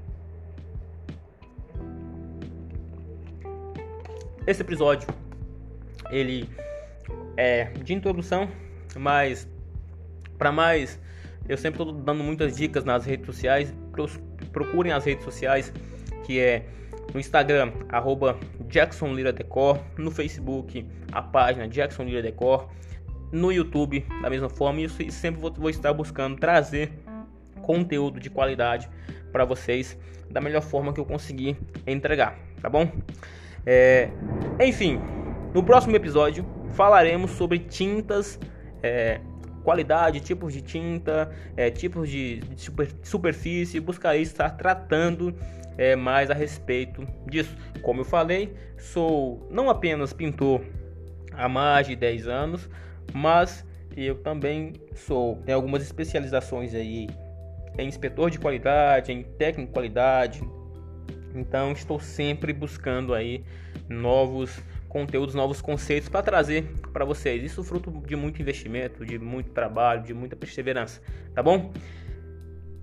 Esse 4.44 4.62
episódio 4.62 5.06
ele 6.10 6.48
é 7.36 7.64
de 7.82 7.94
introdução, 7.94 8.48
mas 8.96 9.48
para 10.36 10.52
mais 10.52 11.00
eu 11.48 11.56
sempre 11.56 11.82
estou 11.82 11.94
dando 11.96 12.22
muitas 12.22 12.56
dicas 12.56 12.84
nas 12.84 13.04
redes 13.04 13.26
sociais. 13.26 13.74
Procurem 14.52 14.92
as 14.92 15.04
redes 15.04 15.24
sociais 15.24 15.72
que 16.24 16.38
é 16.38 16.66
no 17.12 17.18
Instagram, 17.18 17.72
arroba 17.88 18.38
Jackson 18.68 19.14
Lira 19.14 19.32
Decor, 19.32 19.78
no 19.96 20.10
Facebook, 20.10 20.86
a 21.10 21.22
página 21.22 21.66
Jackson 21.66 22.02
Lira 22.02 22.20
Decor, 22.20 22.68
no 23.32 23.50
YouTube, 23.50 24.04
da 24.20 24.28
mesma 24.28 24.50
forma, 24.50 24.82
e 24.82 25.10
sempre 25.10 25.40
vou, 25.40 25.52
vou 25.52 25.70
estar 25.70 25.92
buscando 25.94 26.36
trazer 26.38 26.92
conteúdo 27.62 28.20
de 28.20 28.28
qualidade 28.28 28.88
para 29.32 29.44
vocês 29.44 29.98
da 30.30 30.40
melhor 30.40 30.62
forma 30.62 30.92
que 30.92 31.00
eu 31.00 31.04
conseguir 31.04 31.56
entregar, 31.86 32.38
tá 32.60 32.68
bom? 32.68 32.90
É, 33.64 34.10
enfim, 34.60 35.00
no 35.58 35.64
próximo 35.64 35.96
episódio 35.96 36.46
falaremos 36.74 37.32
sobre 37.32 37.58
tintas, 37.58 38.38
é, 38.80 39.20
qualidade, 39.64 40.20
tipos 40.20 40.52
de 40.52 40.62
tinta, 40.62 41.34
é, 41.56 41.68
tipos 41.68 42.08
de, 42.08 42.40
super, 42.56 42.88
superfície. 43.02 43.80
Buscarei 43.80 44.22
estar 44.22 44.50
tratando 44.50 45.34
é, 45.76 45.96
mais 45.96 46.30
a 46.30 46.34
respeito 46.34 47.04
disso. 47.28 47.56
Como 47.82 48.02
eu 48.02 48.04
falei, 48.04 48.54
sou 48.78 49.48
não 49.50 49.68
apenas 49.68 50.12
pintor 50.12 50.62
há 51.32 51.48
mais 51.48 51.88
de 51.88 51.96
10 51.96 52.28
anos, 52.28 52.70
mas 53.12 53.66
eu 53.96 54.14
também 54.14 54.74
sou, 54.94 55.42
tenho 55.44 55.56
algumas 55.56 55.82
especializações 55.82 56.72
aí 56.72 57.08
em 57.76 57.88
inspetor 57.88 58.30
de 58.30 58.38
qualidade, 58.38 59.10
em 59.10 59.24
técnico 59.24 59.70
de 59.70 59.74
qualidade. 59.74 60.40
Então 61.34 61.72
estou 61.72 61.98
sempre 61.98 62.52
buscando 62.52 63.12
aí 63.12 63.44
novos 63.88 64.62
conteúdos, 64.88 65.34
novos 65.34 65.60
conceitos 65.60 66.08
para 66.08 66.22
trazer 66.22 66.64
para 66.92 67.04
vocês. 67.04 67.42
Isso 67.42 67.62
fruto 67.62 67.90
de 68.06 68.16
muito 68.16 68.40
investimento, 68.40 69.04
de 69.04 69.18
muito 69.18 69.50
trabalho, 69.50 70.02
de 70.02 70.14
muita 70.14 70.34
perseverança, 70.34 71.00
tá 71.34 71.42
bom? 71.42 71.72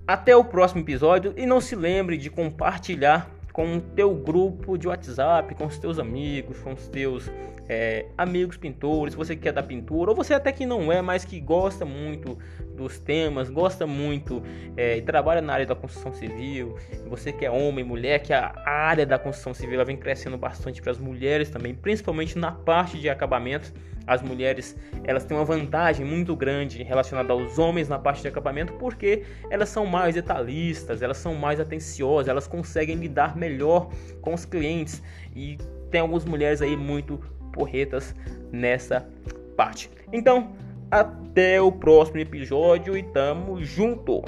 Até 0.06 0.36
o 0.36 0.44
próximo 0.44 0.82
episódio 0.82 1.34
e 1.36 1.44
não 1.44 1.60
se 1.60 1.74
lembre 1.74 2.16
de 2.16 2.30
compartilhar 2.30 3.35
com 3.56 3.78
o 3.78 3.80
teu 3.80 4.14
grupo 4.14 4.76
de 4.76 4.86
WhatsApp, 4.86 5.54
com 5.54 5.64
os 5.64 5.78
teus 5.78 5.98
amigos, 5.98 6.58
com 6.58 6.74
os 6.74 6.88
teus 6.88 7.32
é, 7.66 8.04
amigos 8.18 8.58
pintores, 8.58 9.14
você 9.14 9.34
que 9.34 9.44
quer 9.44 9.52
da 9.52 9.62
pintura, 9.62 10.10
ou 10.10 10.14
você 10.14 10.34
até 10.34 10.52
que 10.52 10.66
não 10.66 10.92
é, 10.92 11.00
mas 11.00 11.24
que 11.24 11.40
gosta 11.40 11.82
muito 11.82 12.36
dos 12.76 12.98
temas, 12.98 13.48
gosta 13.48 13.86
muito 13.86 14.42
é, 14.76 14.98
e 14.98 15.00
trabalha 15.00 15.40
na 15.40 15.54
área 15.54 15.64
da 15.64 15.74
construção 15.74 16.12
civil, 16.12 16.76
você 17.08 17.32
que 17.32 17.46
é 17.46 17.50
homem, 17.50 17.82
mulher, 17.82 18.18
que 18.18 18.34
a 18.34 18.52
área 18.66 19.06
da 19.06 19.18
construção 19.18 19.54
civil 19.54 19.82
vem 19.86 19.96
crescendo 19.96 20.36
bastante 20.36 20.82
para 20.82 20.92
as 20.92 20.98
mulheres 20.98 21.48
também, 21.48 21.74
principalmente 21.74 22.36
na 22.36 22.52
parte 22.52 22.98
de 22.98 23.08
acabamentos 23.08 23.72
as 24.06 24.22
mulheres 24.22 24.76
elas 25.04 25.24
têm 25.24 25.36
uma 25.36 25.44
vantagem 25.44 26.04
muito 26.06 26.34
grande 26.36 26.82
relacionada 26.82 27.32
aos 27.32 27.58
homens 27.58 27.88
na 27.88 27.98
parte 27.98 28.22
de 28.22 28.28
acabamento 28.28 28.72
porque 28.74 29.24
elas 29.50 29.68
são 29.68 29.86
mais 29.86 30.14
detalhistas, 30.14 31.02
elas 31.02 31.16
são 31.16 31.34
mais 31.34 31.60
atenciosas, 31.60 32.28
elas 32.28 32.46
conseguem 32.46 32.96
lidar 32.96 33.36
melhor 33.36 33.90
com 34.20 34.34
os 34.34 34.44
clientes 34.44 35.02
e 35.34 35.58
tem 35.90 36.00
algumas 36.00 36.24
mulheres 36.24 36.62
aí 36.62 36.76
muito 36.76 37.18
porretas 37.52 38.14
nessa 38.52 39.08
parte. 39.56 39.90
Então, 40.12 40.52
até 40.90 41.60
o 41.60 41.72
próximo 41.72 42.18
episódio 42.18 42.96
e 42.96 43.02
tamo 43.02 43.62
junto! 43.62 44.22